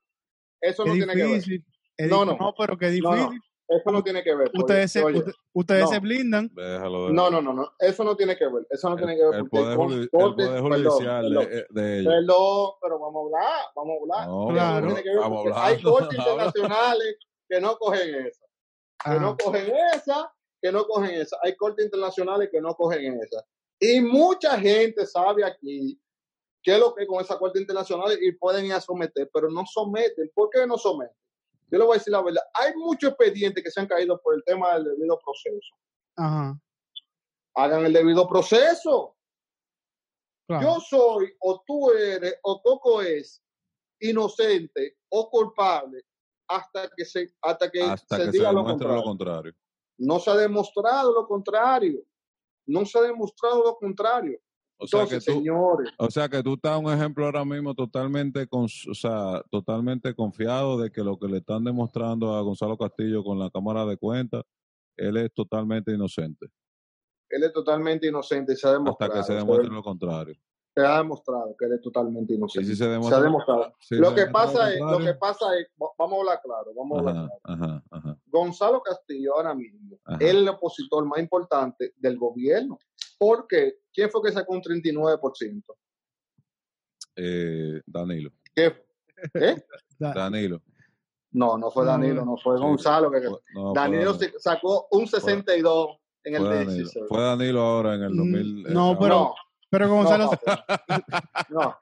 [0.61, 1.28] Eso no es tiene que ver.
[1.34, 1.64] difícil.
[1.99, 2.55] Es No, difícil, no.
[2.57, 3.30] pero que es No, no.
[3.77, 4.49] Eso no tiene que ver.
[4.49, 5.18] oye, ustedes se, oye.
[5.18, 5.89] usted- ustedes no.
[5.89, 6.51] se blindan.
[6.55, 7.73] Déjalo No, no, no, no.
[7.79, 8.66] Eso no tiene que ver.
[8.70, 9.35] Eso no tiene que ver.
[9.37, 11.49] el poder, el poder perdón, judicial perdón.
[11.51, 12.12] de, de ellos.
[12.14, 14.29] Perdón, pero vamos a hablar, vamos a hablar.
[14.29, 14.79] No, Claro.
[14.79, 17.16] Eso no tiene que ver vamos porque hablando, Hay cortes internacionales
[17.49, 18.47] que no cogen esa.
[19.05, 21.37] Que no cogen esa, que no cogen esa.
[21.43, 23.45] Hay cortes internacionales que no cogen esa.
[23.81, 26.01] Y mucha gente sabe aquí
[26.62, 29.64] qué es lo que con esa corte internacional y pueden ir a someter, pero no
[29.66, 30.31] someten.
[30.35, 31.16] ¿Por qué no someten?
[31.73, 32.43] Yo le voy a decir la verdad.
[32.53, 35.75] Hay muchos expedientes que se han caído por el tema del debido proceso.
[36.16, 36.61] Ajá.
[37.55, 39.16] Hagan el debido proceso.
[40.47, 40.62] Claro.
[40.62, 43.43] Yo soy, o tú eres, o Coco es
[44.01, 46.03] inocente o culpable
[46.49, 48.97] hasta que se, hasta que Hasta se que se diga lo contrario.
[48.97, 49.53] lo contrario.
[49.99, 52.05] No se ha demostrado lo contrario.
[52.66, 54.39] No se ha demostrado lo contrario.
[54.83, 57.74] O sea, Entonces, que tú, señores, o sea que tú estás un ejemplo ahora mismo
[57.74, 62.76] totalmente, con, o sea, totalmente confiado de que lo que le están demostrando a Gonzalo
[62.76, 64.43] Castillo con la Cámara de Cuentas
[64.97, 66.47] Él es totalmente inocente.
[67.30, 69.12] Él es totalmente inocente y se ha Hasta demostrado.
[69.14, 70.35] que se demuestre lo contrario.
[70.74, 72.66] se ha demostrado que él es totalmente inocente.
[72.66, 73.72] si se se ha demostrado.
[73.80, 76.72] si lo se que pasa es, lo que pasa es, va- vamos a hablar claro,
[76.74, 77.64] vamos a hablar Ajá, claro.
[77.64, 78.18] ajá, ajá.
[78.26, 80.18] Gonzalo Castillo ahora mismo, Ajá.
[80.20, 82.78] él es el opositor más importante del gobierno.
[83.18, 85.62] Porque, ¿quién fue que sacó un 39%?
[87.16, 88.30] Eh, Danilo.
[88.55, 88.84] ¿Qué?
[89.34, 89.57] ¿Eh?
[89.98, 90.61] Da- Danilo.
[91.30, 92.62] No, no fue Danilo, no fue sí.
[92.62, 93.11] Gonzalo.
[93.11, 96.72] Que, Fue- no, fue Danilo sacó un 62 en el Fue Danilo.
[96.72, 97.05] 16.
[97.09, 98.66] Fue Danilo ahora en el Mm, 2000.
[98.66, 99.34] eh, no, pero- no,
[99.70, 100.30] Pero no, Gonzalo,
[101.50, 101.76] no.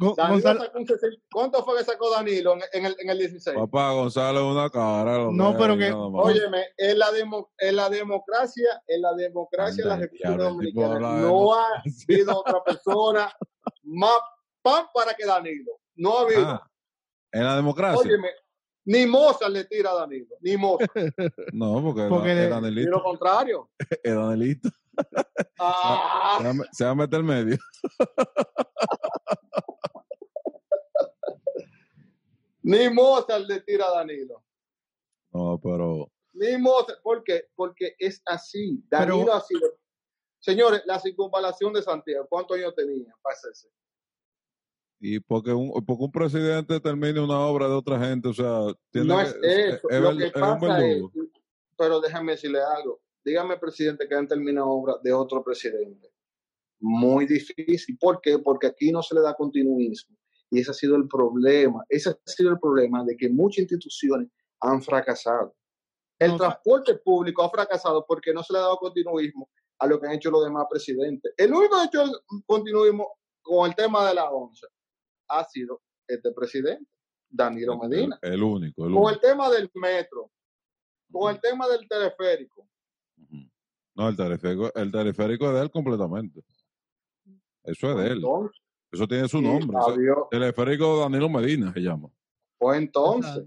[0.00, 3.10] Go- Danilo Gonzalo- sacó un 60 ¿Cuánto fue que sacó Danilo en, en el, en
[3.10, 3.56] el 16?
[3.56, 5.18] Papá, Gonzalo es una cara.
[5.18, 5.92] lo No, pero que-.
[5.92, 11.20] Óyeme, en la, demo- en la democracia, en la democracia de la República Dominicana de
[11.22, 11.66] no ha
[12.08, 13.30] habido otra persona
[13.82, 14.18] más
[14.62, 15.72] pan para que Danilo.
[15.96, 16.46] No ha habido.
[16.48, 16.66] Ah,
[17.32, 18.00] en la democracia.
[18.00, 18.28] Óyeme,
[18.86, 20.90] ni Mozart le tira a Danilo, ni Mozart.
[21.52, 22.90] no, porque, Porque era, era y Danilito.
[22.90, 23.70] lo contrario.
[24.02, 24.70] Era Danilito.
[25.58, 27.58] Ah, Se va Se va a meter el medio.
[32.62, 34.42] ni Mozart le tira a Danilo.
[35.32, 36.10] No, pero.
[36.32, 37.00] Ni Mozart.
[37.02, 37.48] ¿Por qué?
[37.54, 38.82] Porque es así.
[38.88, 39.68] Danilo Pero- ha sido.
[40.38, 43.68] Señores, la circunvalación de Santiago, ¿cuántos años tenía para hacerse?
[44.98, 49.08] Y porque un, porque un presidente termine una obra de otra gente, o sea, tiene
[49.08, 49.88] No es eso.
[49.90, 51.02] es Lo que es pasa es,
[51.76, 53.00] pero déjame decirle algo.
[53.24, 56.10] Dígame, presidente, que han terminado obra de otro presidente.
[56.80, 57.98] Muy difícil.
[57.98, 58.38] ¿Por qué?
[58.38, 60.16] Porque aquí no se le da continuismo.
[60.50, 61.84] Y ese ha sido el problema.
[61.88, 64.28] Ese ha sido el problema de que muchas instituciones
[64.60, 65.54] han fracasado.
[66.18, 69.48] El No, transporte público ha fracasado porque no se le ha dado continuismo
[69.78, 71.32] a lo que han hecho los demás presidentes.
[71.36, 72.12] El único que ha hecho
[72.46, 73.08] continuismo
[73.40, 74.66] con el tema de la once
[75.28, 76.84] ha sido este presidente,
[77.28, 79.10] Danilo Medina El, el único, el con único.
[79.10, 80.30] el tema del metro,
[81.10, 82.68] con el tema del teleférico.
[83.94, 86.42] No, el teleférico, el teleférico es de él completamente.
[87.62, 88.16] Eso es de él.
[88.18, 88.60] Entonces,
[88.92, 89.76] Eso tiene su nombre.
[90.30, 92.08] Teleférico Danilo Medina se llama.
[92.58, 93.44] Pues entonces,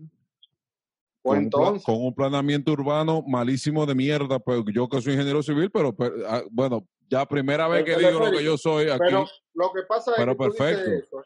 [1.21, 5.01] pues con, un pla- entonces, con un planeamiento urbano malísimo de mierda, pues yo que
[5.01, 8.43] soy ingeniero civil, pero, pero, ah, bueno, ya primera vez El que digo lo que
[8.43, 8.99] yo soy aquí.
[9.05, 10.89] pero lo que pasa es pero que tú perfecto.
[10.91, 11.23] dices eso.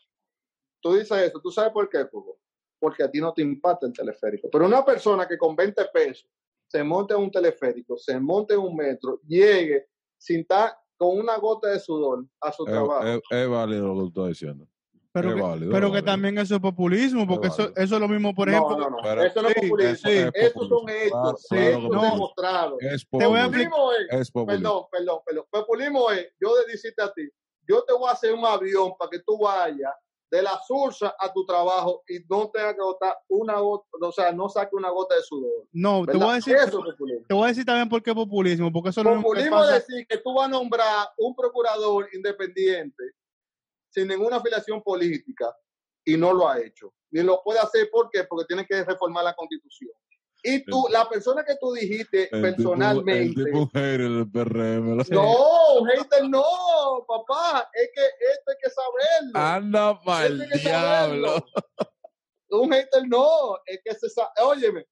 [0.81, 2.37] Tú dices eso, ¿tú sabes por qué, Hugo?
[2.79, 4.49] Porque a ti no te impacta el teleférico.
[4.51, 6.29] Pero una persona que con 20 pesos
[6.67, 9.87] se monte en un teleférico, se monte en un metro, llegue
[10.17, 13.03] sin estar con una gota de sudor a su es, trabajo.
[13.05, 14.67] es- es válido lo que tú estás diciendo.
[15.13, 16.11] Pero, Es que, válido, pero es que válido.
[16.11, 18.77] también eso es populismo, porque eso, eso es lo mismo, por no, ejemplo.
[18.77, 19.93] no, no, pero- eso no es sí, populismo.
[19.93, 20.89] eso es Esos son populismo.
[20.89, 22.01] hechos, Claro, Sí, claro hechos que no.
[22.03, 22.11] sí.
[22.11, 22.77] demostrados.
[22.81, 23.91] Es Te voy a populismo.
[23.93, 24.63] Es Es populismo.
[24.63, 25.45] Perdón, perdón, perdón.
[25.49, 27.29] Populismo es, yo le decirte a ti,
[27.67, 29.91] yo te voy a hacer un avión para que tú vayas
[30.29, 34.31] de la sursa a tu trabajo y no tengas que botar una gota, o sea,
[34.31, 35.67] no saque una gota de sudor.
[35.71, 36.25] No, te ¿verdad?
[36.25, 36.83] voy a decir, Eso
[37.27, 39.63] te voy a decir también por qué populismo, porque eso es lo mismo que Populismo
[39.63, 43.03] es decir que tú vas a nombrar un procurador independiente
[43.89, 45.55] sin ninguna afiliación política
[46.05, 46.93] y no lo ha hecho.
[47.11, 48.25] Ni lo puede hacer, ¿por qué?
[48.25, 49.91] Porque tiene que reformar la constitución.
[50.43, 54.97] Y tú, la persona que tú dijiste El personalmente, Tipo, el tipo del PRM.
[55.09, 57.69] No, hater no, papá.
[57.73, 59.39] Es que esto hay que saberlo.
[59.39, 61.45] Anda mal diablo.
[62.49, 64.29] Un hater no, es que se sabe.
[64.41, 64.85] Óyeme,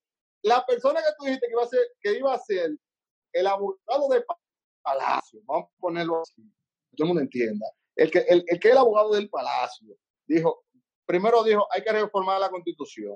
[0.44, 2.72] la persona que tú dijiste que iba a ser, que iba a ser
[3.34, 4.24] el abogado de
[4.84, 7.66] Palacio, vamos a ponerlo así, que todo el mundo entienda.
[7.96, 9.96] El que, el, el que es el abogado del Palacio,
[10.28, 10.66] dijo,
[11.06, 13.16] primero dijo, hay que reformar la constitución.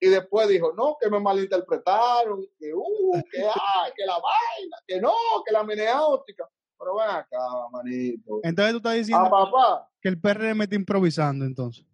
[0.00, 5.00] Y después dijo, no, que me malinterpretaron, que, uh, que, ay, que la vaina, que
[5.00, 5.12] no,
[5.44, 6.48] que la meneáutica.
[6.78, 7.38] Pero ven acá,
[7.72, 8.40] manito.
[8.42, 11.86] Entonces tú estás diciendo Ah, papá, que el PRM está improvisando, entonces.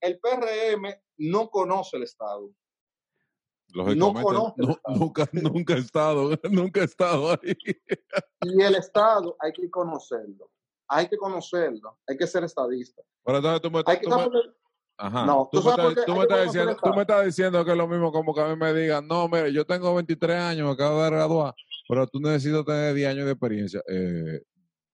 [0.00, 2.48] el PRM no conoce el Estado.
[3.74, 4.96] Lógicamente, conoce el nu- Estado.
[4.98, 7.56] nunca, nunca he estado, nunca he estado ahí.
[8.42, 10.50] Y el Estado hay que conocerlo.
[10.86, 11.98] Hay que conocerlo.
[12.06, 13.02] Hay que ser estadista.
[13.24, 14.56] Pero entonces tú me, Hay que tú me- saber-
[14.98, 17.64] ajá, No, tú ¿tú me estás, tú me estás diciendo, el tú me estás diciendo
[17.64, 20.36] que es lo mismo como que a mí me digan, no, mire, yo tengo 23
[20.36, 21.54] años, me acabo de graduar,
[21.88, 23.82] pero tú necesitas tener 10 años de experiencia.
[23.88, 24.42] Eh,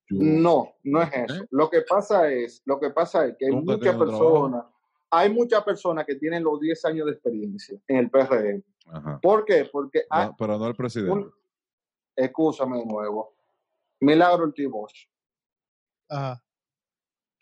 [0.08, 1.42] yo- No, no es eso.
[1.42, 1.46] ¿Eh?
[1.50, 4.64] Lo que pasa es, lo que pasa es que hay muchas personas,
[5.10, 8.62] hay muchas personas que tienen los 10 años de experiencia en el PRM.
[8.86, 9.18] Ajá.
[9.22, 9.68] ¿Por qué?
[9.72, 11.12] Porque hay, No, pero no el presidente.
[11.12, 11.32] un,
[12.14, 13.34] escúchame de nuevo.
[14.00, 15.08] Milagro Bosch.
[16.08, 16.42] Ajá.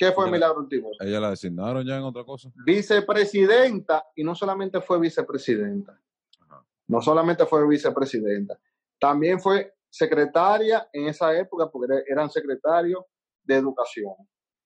[0.03, 0.33] ¿Qué fue Ya.
[0.33, 0.97] Milagro Bosch?
[1.01, 2.51] Ella la designaron ya en otra cosa.
[2.67, 5.97] Vicepresidenta, y no solamente fue vicepresidenta,
[6.41, 6.67] Ajá.
[6.89, 8.59] no solamente fue vicepresidenta,
[8.99, 13.05] también fue secretaria en esa época, porque era- eran secretarios
[13.45, 14.15] de educación,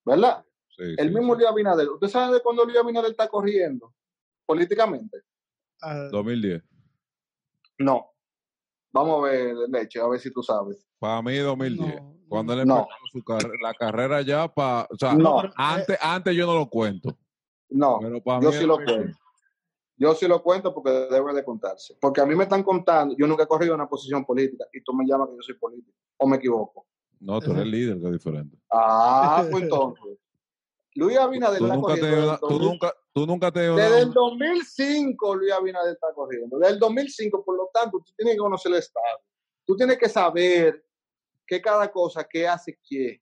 [0.06, 0.42] ¿verdad?
[0.74, 1.40] Sí, El sí, mismo sí.
[1.40, 3.92] Luis Abinader, ¿usted sabe de cuándo Luis Abinader está corriendo
[4.46, 5.18] políticamente?
[5.82, 6.62] Ah, 2010.
[7.78, 8.10] No.
[8.90, 10.86] Vamos a ver, Leche, a ver si tú sabes.
[10.98, 12.00] Para mí 2010.
[12.00, 12.78] No, cuando él no.
[12.80, 14.86] empezó su carre- la carrera ya para...
[14.90, 15.42] O sea, No.
[15.56, 17.16] antes, antes yo no lo cuento.
[17.68, 18.98] No, Pero para yo mí sí lo 2010.
[18.98, 19.18] cuento.
[19.98, 21.96] Yo sí lo cuento porque debe de contarse.
[22.00, 24.92] Porque a mí me están contando, yo nunca he corrido una posición política y tú
[24.92, 25.96] me llamas que yo soy político.
[26.18, 26.86] ¿O me equivoco?
[27.18, 28.58] No, tú eres líder, que es diferente.
[28.70, 30.18] Ah, pues entonces.
[30.94, 32.16] Luis Abinader Tú está nunca, corriendo.
[32.16, 36.58] desde el tú, 2000 nunca, tú nunca te Desde el 2005 Luis Abinader está corriendo.
[36.58, 39.18] Desde el 2005, por lo tanto, tú tienes que conocer el Estado.
[39.66, 40.85] Tú tienes que saber
[41.46, 43.20] qué cada cosa, qué hace quién.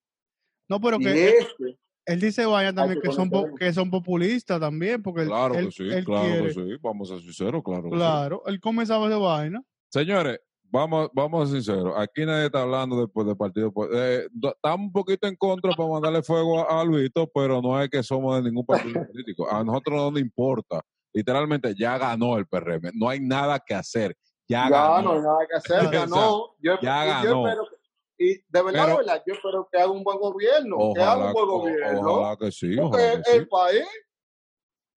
[0.68, 4.59] No, pero Y que este, él dice vaya también que que son, que son populistas
[4.61, 6.77] también, porque Claro él- que sí, él claro quiere- que sí.
[6.83, 7.95] Vamos a ser sinceros, claro que sí.
[7.97, 9.62] Claro, él comenzaba de vaina.
[9.91, 11.95] Señores, vamos, vamos a ser sinceros.
[11.97, 13.70] Aquí nadie está hablando después del partido.
[13.72, 17.81] po- eh, estamos un poquito en contra para mandarle fuego a, a Luito, pero no
[17.81, 19.49] es que somos de ningún partido político.
[19.51, 20.81] A nosotros no nos importa.
[21.12, 22.91] Literalmente ya ganó el PRM.
[22.95, 24.16] No hay nada que hacer.
[24.49, 25.03] Ya, ya ganó.
[25.03, 26.55] no hay nada que hacer, O sea, ganó.
[26.61, 27.49] Yo, ya y yo ganó.
[27.49, 27.84] espero que-
[28.19, 30.77] y de verdad, Pero- de verdad, yo espero que haga un buen gobierno.
[30.95, 32.11] que haga Ojalá, un buen o- gobierno.
[32.12, 33.37] ojalá que sí, porque ojalá que sí.
[33.37, 33.85] el país,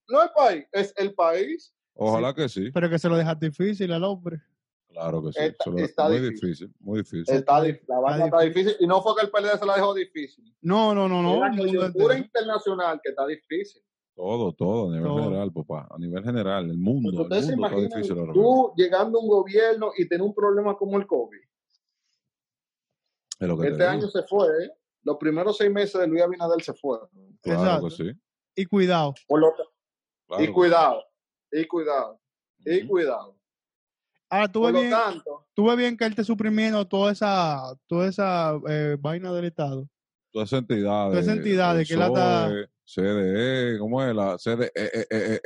[0.09, 1.73] no el país, es el país.
[1.93, 2.71] Ojalá que sí.
[2.71, 4.37] Pero que se lo deja difícil al hombre.
[4.89, 5.39] Claro que sí.
[5.41, 6.47] Está- Se lo- está muy difícil.
[6.49, 6.73] difícil.
[6.79, 7.35] muy difícil.
[7.35, 8.75] Está, la vaina está está difícil.
[8.79, 10.55] Y no fue que el PLD se la dejó difícil.
[10.61, 11.45] No, no, no, no.
[11.45, 12.13] es la entero.
[12.17, 13.81] internacional que está difícil.
[14.15, 15.23] Todo, todo, a nivel Todo.
[15.25, 15.87] general, papá.
[15.91, 17.11] A nivel general, el mundo.
[17.11, 18.73] Porque ustedes el se mundo está imaginan difícil ahora mismo.
[18.75, 21.37] tú llegando a un gobierno y tener un problema como el COVID.
[23.39, 24.47] Es lo que este año se fue.
[24.47, 24.71] ¿eh?
[25.03, 26.99] Los primeros seis meses de Luis Abinader se fue.
[27.41, 27.87] Claro Exacto.
[27.87, 28.11] que sí.
[28.55, 29.13] Y cuidado.
[29.27, 29.63] Por lo que...
[30.27, 30.43] claro.
[30.43, 31.03] Y cuidado.
[31.51, 32.19] Y cuidado.
[32.65, 32.87] Y uh -huh.
[32.87, 33.37] cuidado.
[34.29, 35.45] Ahora, tú bien, tanto,
[35.77, 39.87] bien que él te suprimiendo toda esa, toda esa eh, vaina del Estado.
[40.31, 41.11] Todas esas entidades.
[41.11, 42.49] Todas esas entidades que él está...
[42.87, 44.15] CDE, ¿cómo es?
[44.15, 45.39] La CDE, eh, eh,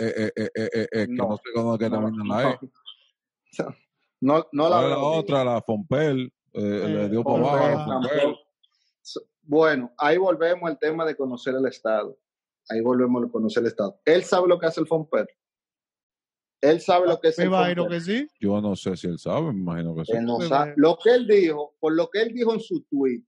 [0.56, 2.60] eh, que no, no sé cómo es que no, termina la E.
[4.22, 7.24] No, no, no la, la, la otra, la FOMPEL eh, le dio.
[7.24, 8.36] Fompel.
[9.44, 12.18] Bueno, ahí volvemos al tema de conocer el Estado.
[12.70, 14.00] Ahí volvemos a conocer el Estado.
[14.06, 15.28] Él sabe lo que hace el FOMPER.
[16.62, 18.00] Él sabe lo que es Me el imagino FOMPER.
[18.00, 18.28] que sí.
[18.40, 20.12] Yo no sé si él sabe, me imagino que sí.
[20.14, 20.74] Él no sabe.
[20.78, 23.24] Lo que él dijo, por lo que él dijo en su tweet,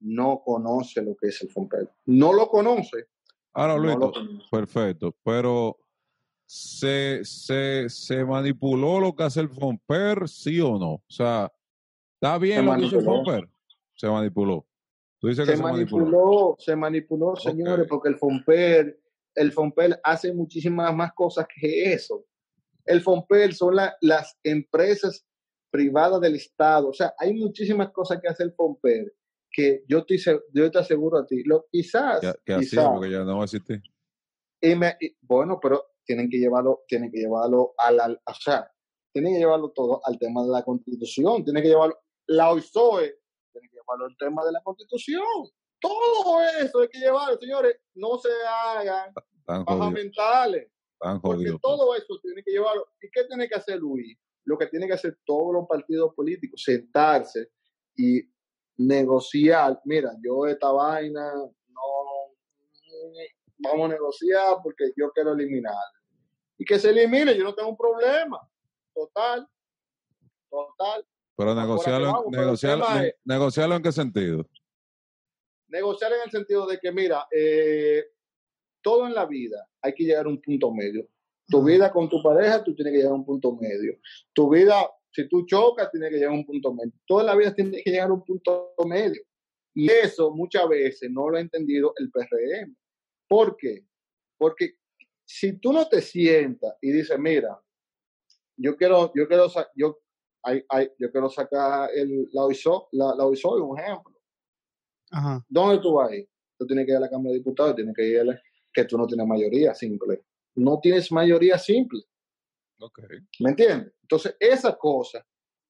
[0.00, 1.90] no conoce lo que es el FOMPER.
[2.06, 3.08] No lo conoce.
[3.52, 4.46] Ahora, no conoce.
[4.50, 5.76] perfecto, pero
[6.46, 10.92] ¿se, se, ¿se manipuló lo que hace el Fomper, sí o no?
[10.94, 11.52] O sea,
[12.20, 13.24] ¿está bien Se lo que hizo el manipuló.
[13.24, 13.48] Fomper?
[13.94, 14.66] Se manipuló.
[15.20, 16.04] Tú dices que se manipuló.
[16.06, 19.00] manipuló, se manipuló, señores, porque el FOMPER,
[19.34, 22.24] el FOMPER hace muchísimas más cosas que eso.
[22.84, 25.24] El FOMPER son la- las empresas
[25.70, 26.88] privadas del Estado.
[26.88, 29.12] O sea, hay muchísimas cosas que hace el FOMPER
[29.50, 30.16] que yo te,
[30.54, 31.42] yo te aseguro a ti.
[31.44, 33.44] Lo, quizás, Que, hacía, porque ya no
[34.60, 38.70] y me- y- bueno, pero tienen que llevarlo, tienen que llevarlo a la, o sea,
[39.12, 41.96] tienen que llevarlo todo al tema de la constitución, tienen que llevarlo,
[42.28, 43.18] la OISOE,
[43.52, 45.24] tienen que llevarlo al tema de la constitución.
[45.80, 49.12] Todo eso hay que llevarlo, señores, no se hagan
[49.46, 51.58] bajas mentales, tan porque jodido.
[51.60, 52.86] todo eso tiene que llevarlo.
[53.00, 54.18] ¿Y qué tiene que hacer Luis?
[54.44, 57.50] Lo que tiene que hacer todos los partidos políticos, sentarse
[57.96, 58.22] y
[58.76, 59.80] negociar.
[59.84, 61.48] Mira, yo esta vaina no
[63.58, 65.74] vamos a negociar porque yo quiero eliminar.
[66.58, 68.40] Y que se elimine, yo no tengo un problema.
[68.92, 69.48] Total.
[70.50, 71.06] Total.
[71.38, 74.48] Pero negociarlo, vamos, negociarlo, tema ne- es- negociarlo en qué sentido?
[75.68, 78.04] Negociar en el sentido de que, mira, eh,
[78.82, 81.08] todo en la vida hay que llegar a un punto medio.
[81.46, 83.98] Tu vida con tu pareja, tú tienes que llegar a un punto medio.
[84.32, 86.92] Tu vida, si tú chocas, tienes que llegar a un punto medio.
[87.06, 89.22] Toda la vida tiene que llegar a un punto medio.
[89.74, 92.74] Y eso muchas veces no lo ha entendido el PRM.
[93.28, 93.86] ¿Por qué?
[94.36, 94.74] Porque
[95.24, 97.60] si tú no te sientas y dices, mira,
[98.56, 100.00] yo quiero, yo quiero, yo,
[100.42, 104.14] hay- hay- yo quiero sacar el, la OISO, la, la OISO, un ejemplo.
[105.10, 105.44] Ajá.
[105.48, 106.10] ¿Dónde tú vas?
[106.58, 108.84] Tú tienes que ir a la Cámara de Diputados, tienes que ir a la- que
[108.84, 110.22] tú no tienes mayoría simple.
[110.54, 112.00] No tienes mayoría simple,
[112.80, 113.00] Ok.
[113.40, 113.92] ¿me entiendes?
[114.02, 115.24] Entonces, esa cosa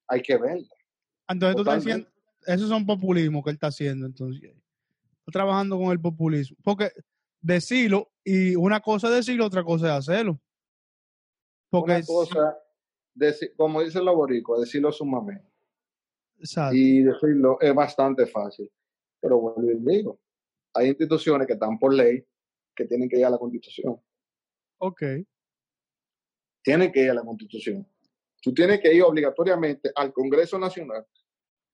[0.06, 0.68] hay que verla.
[1.28, 2.08] Entonces tú estás haciendo,
[2.46, 4.42] esos son populismo que él está haciendo, entonces.
[4.42, 6.56] Está trabajando con el populismo.
[6.64, 6.90] Porque
[7.40, 10.40] decirlo, y una cosa es decirlo, otra cosa es hacerlo.
[11.70, 12.58] Porque Una cosa,
[13.18, 15.46] deci- como dicen los boricuas, decirlo sumamente.
[16.38, 16.76] exacto.
[16.76, 18.70] Y decirlo es bastante fácil.
[19.20, 20.20] Pero vuelvo y digo,
[20.74, 22.24] hay instituciones que están por ley
[22.76, 24.00] que tienen que ir a la Constitución.
[24.80, 25.02] Ok.
[26.62, 27.86] Tienen que ir a la Constitución.
[28.40, 31.04] Tú tienes que ir obligatoriamente al Congreso Nacional,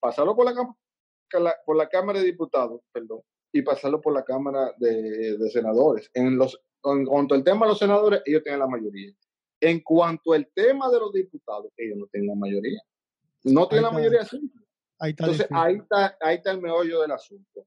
[0.01, 3.21] pasarlo por la, por la Cámara de Diputados, perdón,
[3.53, 6.11] y pasarlo por la Cámara de, de Senadores.
[6.15, 9.13] En, los, en cuanto al tema de los senadores, ellos tienen la mayoría.
[9.67, 12.81] En cuanto al tema de los diputados, ellos no tienen la mayoría.
[13.45, 13.99] No tiene Ahí la está.
[13.99, 14.63] mayoría simple.
[14.99, 15.25] Ahí está.
[15.25, 17.67] Entonces, ahí está, ahí está el meollo del asunto.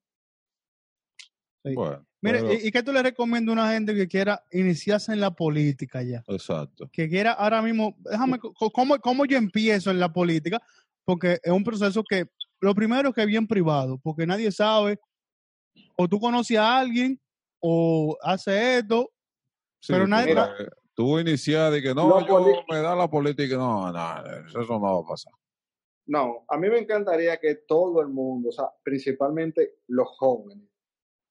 [1.63, 1.73] Sí.
[1.73, 5.11] Bueno, Mire, pero- ¿y, y qué tú le recomiendas a una gente que quiera iniciarse
[5.11, 6.23] en la política ya?
[6.27, 6.87] exacto.
[6.91, 10.61] Que quiera ahora mismo, déjame, ¿cómo, cómo yo empiezo en la política?
[11.03, 12.27] Porque es un proceso que,
[12.59, 14.99] lo primero es que es bien privado, porque nadie sabe,
[15.95, 17.19] o tú conoces a alguien,
[17.59, 19.11] o hace esto,
[19.79, 20.33] Sí, Pero nadie-
[20.97, 24.81] tú iniciar de que no, yo poli- me da la política, no, no, eso no
[24.81, 25.31] va a pasar.
[26.07, 30.67] No, a mí me encantaría que todo el mundo, o sea, principalmente los jóvenes,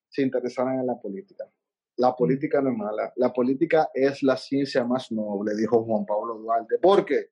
[0.08, 1.50] se interesaran en la política.
[1.96, 6.34] La política no es mala, la política es la ciencia más noble, dijo Juan Pablo
[6.38, 6.78] Duarte.
[6.78, 7.30] ¿Por qué?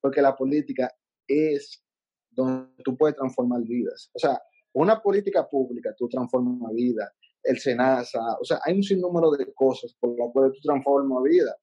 [0.00, 0.94] Porque la política
[1.26, 1.82] es
[2.30, 4.10] donde tú puedes transformar vidas.
[4.14, 4.40] O sea,
[4.74, 7.10] una política pública, tú transformas vidas,
[7.42, 11.56] el SENASA, o sea, hay un sinnúmero de cosas por las cuales tú transformas vidas.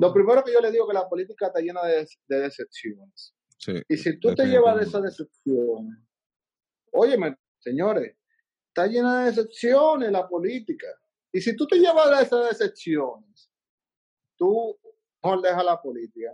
[0.00, 3.34] Lo primero que yo le digo es que la política está llena de, de decepciones.
[3.58, 5.98] Sí, Y si tú te llevas de esas decepciones,
[6.92, 8.16] óyeme, señores,
[8.68, 10.86] está llena de decepciones la política.
[11.32, 13.50] Y si tú te llevas de esas decepciones,
[14.36, 14.78] tú
[15.22, 16.30] mejor deja la política.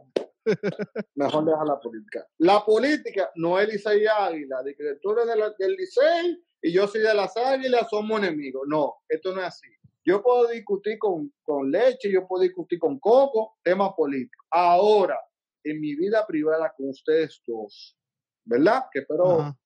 [1.15, 2.27] Mejor deja la política.
[2.39, 6.73] La política no es Licey Águila, de que tú eres de la- del Licey y
[6.73, 8.63] yo soy de las Águilas, somos enemigos.
[8.67, 9.69] No, esto no es así.
[10.11, 14.45] Yo puedo discutir con, con leche, yo puedo discutir con coco, temas políticos.
[14.51, 15.19] Ahora,
[15.63, 17.97] en mi vida privada con ustedes dos,
[18.45, 18.85] ¿verdad?
[18.93, 19.59] Que espero Ajá.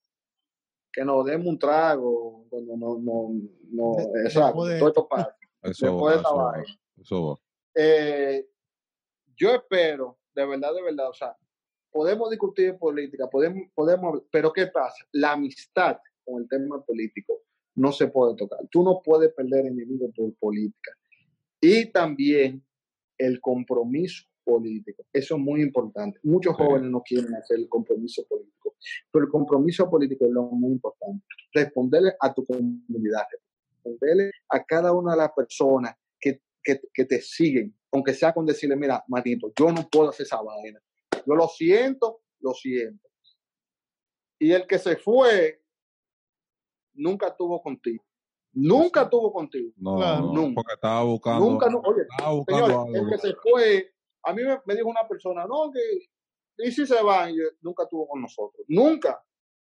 [0.92, 3.30] que nos demos un trago cuando no, no,
[3.70, 4.88] no, De- exacto, de todo esto.
[4.88, 5.36] esto pasa.
[5.62, 6.80] Eso después va, de esta eso va, vaina.
[7.00, 7.36] eso va.
[7.76, 8.48] Eh,
[9.36, 11.36] yo espero, de verdad, de verdad, o sea,
[11.90, 15.04] podemos discutir de política, podemos, podemos, pero ¿qué pasa?
[15.12, 17.40] La amistad con el tema político
[17.76, 18.60] no se puede tocar.
[18.70, 20.92] Tú no puedes perder enemigos por política.
[21.60, 22.64] Y también
[23.18, 25.04] el compromiso político.
[25.12, 26.20] Eso es muy importante.
[26.22, 28.76] Muchos jóvenes no quieren hacer el compromiso político,
[29.10, 31.24] pero el compromiso político es lo muy importante.
[31.52, 33.24] Responderle a tu comunidad,
[33.82, 38.44] responderle a cada una de las personas que, que, que te siguen, aunque sea con
[38.44, 40.80] decirle, mira, Manito, yo no puedo hacer esa vaina.
[41.26, 43.08] Yo lo siento, lo siento.
[44.38, 45.63] Y el que se fue
[46.94, 48.04] nunca estuvo contigo.
[48.56, 49.02] Nunca Exacto.
[49.16, 49.72] estuvo contigo.
[49.76, 50.20] No, Claro.
[50.26, 50.54] no, Nunca.
[50.54, 54.42] porque estaba buscando, Nunca, no, oye, estaba buscando Señor, el que se fue, a mí
[54.44, 55.80] me, me dijo una persona, no, que,
[56.64, 59.20] y si se van, yo, nunca estuvo con nosotros, nunca,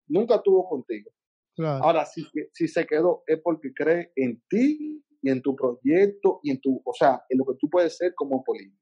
[0.08, 1.10] nunca estuvo contigo.
[1.56, 1.84] Claro.
[1.84, 6.52] Ahora, si, si se quedó, es porque cree en ti y en tu proyecto y
[6.52, 8.78] en tu, o sea, en lo que tú puedes ser como político.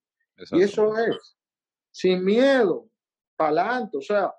[0.54, 1.38] Y eso es,
[1.92, 2.88] sin miedo,
[3.36, 4.34] para adelante, o sea,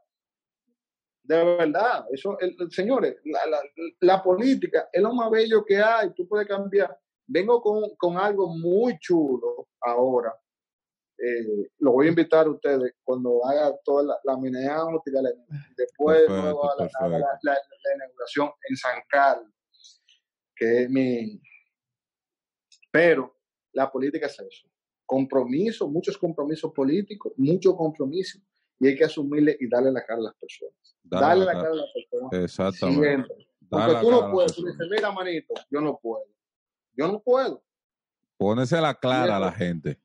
[1.30, 3.60] de verdad, eso, el, señores, la, la,
[4.00, 6.98] la política es lo más bello que hay, tú puedes cambiar.
[7.26, 10.34] Vengo con, con algo muy chulo ahora.
[11.16, 15.20] Eh, lo voy a invitar a ustedes cuando haga toda la, la mineáutica,
[15.76, 17.08] después Perfecto, luego la, perfecto.
[17.08, 17.38] la-
[17.84, 19.52] la inauguración en San Carlos,
[20.56, 21.40] que es mi...
[22.90, 23.36] Pero
[23.72, 24.68] la política es eso,
[25.06, 28.40] compromiso, muchos compromisos políticos, mucho compromiso,
[28.80, 30.74] y hay que asumirle y darle la cara a las personas.
[31.04, 33.02] Dale Darle la cara a las personas Exactamente.
[33.06, 33.46] siempre.
[33.68, 36.24] Porque tú no puedes, tú dices, mira, manito, yo no puedo.
[36.96, 37.62] Yo no puedo.
[38.36, 40.00] Ponerse la clara a la gente.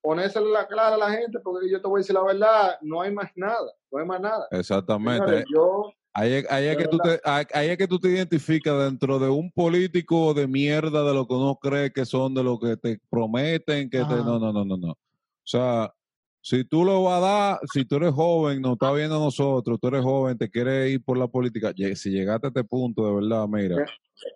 [0.00, 3.02] Ponérselo la clara a la gente, porque yo te voy a decir la verdad, no
[3.02, 4.46] hay más nada, no hay más nada.
[4.50, 5.24] Exactamente.
[5.26, 8.76] Señores, yo, Ahí, es- ahí es que tú te, ahí es que tú te identificas
[8.84, 12.58] dentro de un político de mierda de lo que uno cree que son, de lo
[12.58, 14.04] que te prometen, que te...
[14.16, 14.90] No, no, no, no, no.
[14.92, 14.96] O
[15.44, 15.92] sea,
[16.42, 19.78] si tú lo vas a dar, si tú eres joven, nos está viendo a nosotros,
[19.80, 23.14] tú eres joven, te quieres ir por la política, si llegaste a este punto, de
[23.14, 23.84] verdad, mira.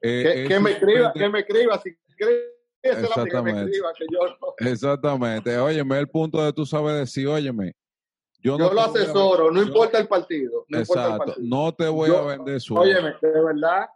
[0.03, 3.65] eh, que, que me escriba, que me escriba, si cree que me Exactamente.
[3.65, 5.57] escriba, que yo, no- Exactamente.
[5.57, 7.73] Óyeme, el punto de tú sabes decir, óyeme,
[8.41, 11.33] yo, no yo lo asesoro, no importa el partido, no importa el Exacto.
[11.33, 11.49] partido.
[11.49, 12.83] No te voy Yo- a vender sueldo.
[12.99, 13.87] Óyeme, de verdad,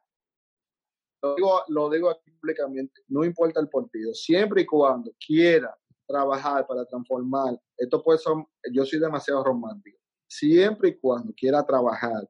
[1.22, 5.76] lo digo, lo digo aquí públicamente, no importa el partido, siempre y cuando quiera
[6.08, 8.32] trabajar para transformar, esto puede ser,
[8.72, 12.28] yo soy demasiado romántico, siempre y cuando quiera trabajar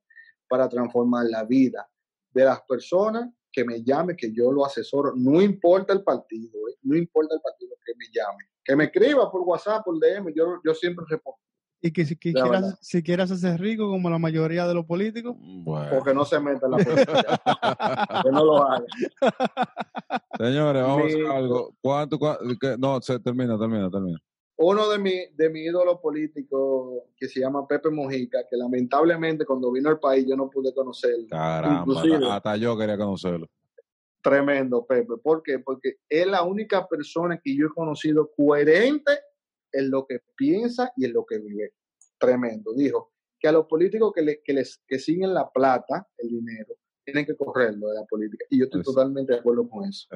[0.49, 1.89] para transformar la vida
[2.31, 6.77] de las personas, que me llame, que yo lo asesoro, no importa el partido, ¿eh?
[6.83, 10.61] no importa el partido, que me llame, que me escriba por WhatsApp, por DM, yo,
[10.65, 11.39] yo siempre respondo,
[11.81, 15.37] Y que si, que quieras, si quieras hacer rico como la mayoría de los políticos,
[15.39, 15.91] Bueno.
[15.91, 18.85] porque no se meta en la política, que no lo haga.
[20.39, 21.75] Señores, vamos a Mi- hacer algo.
[21.81, 22.19] ¿Cuánto?
[22.79, 24.19] No, se termina, termina, termina.
[24.57, 29.71] uno de mi, de mi ídolo político que se llama Pepe Mojica, que lamentablemente cuando
[29.71, 31.27] vino al país yo no pude conocerlo.
[31.31, 33.47] Caramba, Inclusive- hasta yo quería conocerlo.
[34.21, 35.17] Tremendo, Pepe.
[35.23, 35.61] ¿Por qué?
[35.61, 39.13] Porque es la única persona que yo he conocido coherente
[39.73, 41.75] en lo que piensa y en lo que vive.
[42.19, 42.73] Tremendo.
[42.75, 46.75] Dijo, que a los políticos que, le- que les que siguen la plata, el dinero,
[47.05, 48.45] tienen que correrlo de la política.
[48.51, 50.07] Y yo estoy totalmente de acuerdo con eso.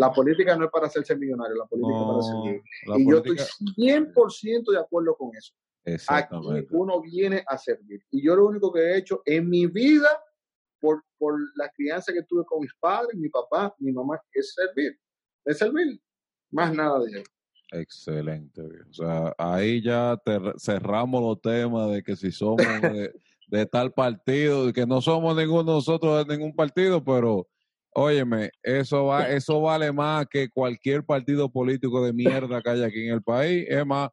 [0.00, 2.62] La política no es para hacerse millonario, la política es para servir.
[2.86, 3.36] la Y yo estoy
[3.76, 5.54] 100% de acuerdo con eso.
[6.16, 6.34] Aquí
[6.72, 8.02] uno viene a servir.
[8.10, 10.08] Y yo lo único que he hecho en mi vida,
[10.80, 14.98] por, por la crianza que tuve con mis padres, mi papá, mi mamá, es servir.
[15.44, 16.00] Es servir.
[16.50, 17.30] Más nada de eso.
[17.72, 18.62] Excelente.
[18.62, 22.58] O sea, ahí ya te- cerramos los temas de que si somos
[22.94, 23.12] de,
[23.48, 27.46] de tal partido, que no somos ninguno de nosotros de ningún partido, pero
[27.92, 33.06] óyeme, eso va, eso vale más que cualquier partido político de mierda que haya aquí
[33.06, 33.66] en el país.
[33.68, 34.10] Es más,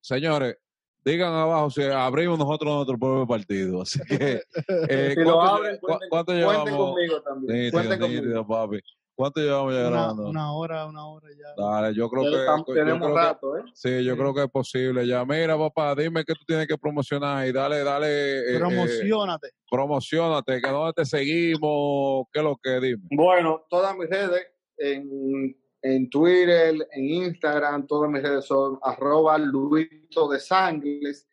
[0.00, 0.56] señores,
[1.04, 3.82] digan abajo si abrimos nosotros nuestro propio partido.
[3.82, 4.42] Así que,
[4.88, 6.90] eh, Si lo ¿cuánto, abren, cuenten, cuánto cuenten llevamos?
[6.94, 7.56] conmigo también.
[7.64, 8.46] Nítido, Cuenten conmigo.
[8.46, 8.80] papi.
[9.14, 10.28] ¿Cuánto llevamos ya Una, grabando?
[10.28, 11.62] una hora, una hora ya.
[11.62, 13.62] Dale, yo creo Ya que, estamos- yo tenemos creo que- rato, ¿eh?
[13.74, 14.18] Sí, yo Sí.
[14.18, 15.06] creo que es posible.
[15.06, 18.06] Ya, mira, papá, dime que tú tienes que promocionar y dale, dale.
[18.08, 19.48] eh, eh, Promocionate.
[19.70, 23.02] promocionate, que dónde te seguimos, qué es lo que dime.
[23.10, 24.46] Bueno, todas mis redes,
[24.78, 31.28] en, en Twitter, en Instagram, todas mis redes son arroba Luito de Sangles.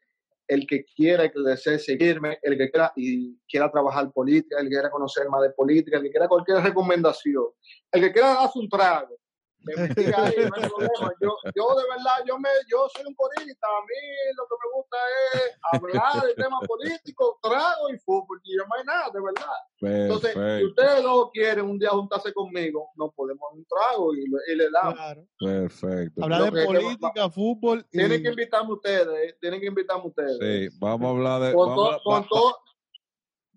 [0.49, 4.71] El que quiera, que desee seguirme, el que quiera y quiera trabajar política, el que
[4.71, 7.45] quiera conocer más de política, el que quiera cualquier recomendación,
[7.91, 9.18] el que quiera darse un trago,
[9.63, 11.13] me diga ahí, no hay problema.
[11.21, 14.01] Yo, yo de verdad, yo me, yo soy un corista, a mí
[14.37, 14.97] lo que me gusta
[15.33, 19.53] es hablar de temas políticos, trago y fútbol, y no hay nada, de verdad.
[19.81, 24.27] Entonces, si ustedes dos quieren un día juntarse conmigo, nos podemos dar un trago y,
[24.27, 24.93] le- y le damos.
[24.95, 25.25] Claro.
[25.39, 26.23] perfecto.
[26.23, 30.37] Hablar de política, fútbol y Tienen que invitarme ustedes, tienen que invitarme ustedes.
[30.71, 32.57] Sí, vamos a hablar de, Con, vamos, to- a- con, va- to-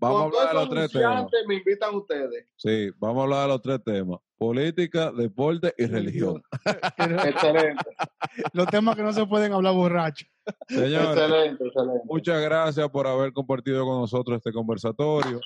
[0.02, 1.26] vamos a hablar de los tres temas.
[1.46, 2.46] me invitan ustedes.
[2.56, 4.20] Sí, vamos a hablar de los tres temas.
[4.36, 6.42] Política, deporte y religión.
[6.98, 7.84] Excelente,
[8.52, 10.26] Los temas que no se pueden hablar borracho.
[10.68, 12.00] Señores, excelente, excelente.
[12.04, 15.40] Muchas gracias por haber compartido con nosotros este conversatorio.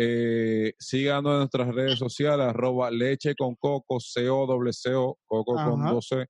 [0.00, 5.84] Eh, síganos en nuestras redes sociales, arroba leche con coco, C-O-C-O, coco con.
[5.84, 6.26] 12.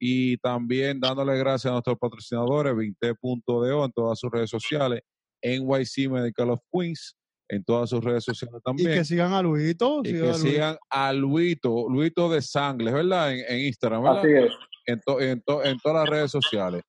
[0.00, 5.02] Y también dándole gracias a nuestros patrocinadores, Vinte.do en todas sus redes sociales,
[5.42, 7.16] NYC Medical of Queens
[7.48, 8.92] en todas sus redes sociales Y también.
[8.92, 10.00] que sigan a Luito.
[10.04, 13.32] Y sigan que a sigan a Luito, Luito de Sangles, ¿verdad?
[13.32, 14.18] En, en Instagram, ¿verdad?
[14.18, 14.52] Así es.
[14.86, 16.82] En, to- en, to- en todas las redes sociales.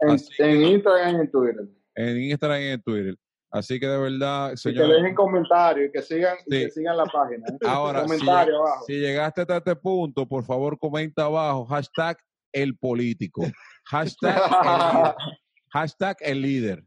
[0.00, 1.68] En, Así que- en Instagram y en Twitter.
[1.96, 3.14] en Instagram y en Twitter.
[3.50, 6.96] Así que de verdad, Y que señores, dejen comentarios y que sigan, y que sigan
[6.96, 7.46] la página.
[7.48, 7.56] ¿eh?
[7.66, 8.84] ahora, si, abajo.
[8.88, 12.16] llegaste hasta este punto, por favor comenta abajo, hashtag
[12.52, 13.42] el político,
[13.84, 15.14] hashtag el líder,
[15.72, 16.84] hashtag el líder.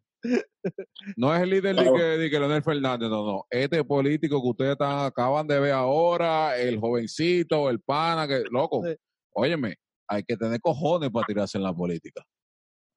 [1.15, 3.45] No es el líder de que, de que Leonel Fernández, no, no.
[3.49, 8.83] Este político que ustedes están, acaban de ver ahora, el jovencito, el pana, que, loco,
[8.85, 8.95] Sí.
[9.33, 9.75] óyeme,
[10.07, 12.23] hay que tener cojones para tirarse en la política.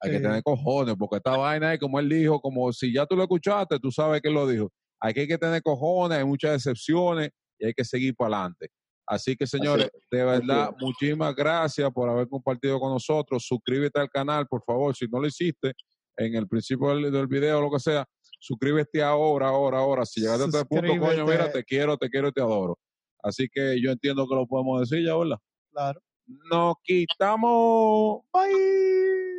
[0.01, 3.15] Hay que tener cojones, porque esta vaina es como él dijo, como si ya tú
[3.15, 4.71] lo escuchaste, tú sabes que él lo dijo.
[4.99, 7.29] Hay que, hay que tener cojones, hay muchas excepciones
[7.59, 8.69] y hay que seguir para adelante.
[9.05, 13.45] Así que, señores, de verdad, muchísimas gracias por haber compartido con nosotros.
[13.45, 15.73] Suscríbete al canal, por favor, si no lo hiciste
[16.17, 18.05] en el principio del, del video o lo que sea,
[18.39, 20.05] suscríbete ahora, ahora, ahora.
[20.05, 22.77] Si llegaste a este punto, coño, mira, te quiero, te quiero y te adoro.
[23.23, 25.37] Así que yo entiendo que lo podemos decir ya, ¿verdad?
[25.71, 26.01] Claro.
[26.49, 28.21] Nos quitamos.
[28.33, 29.30] Bye.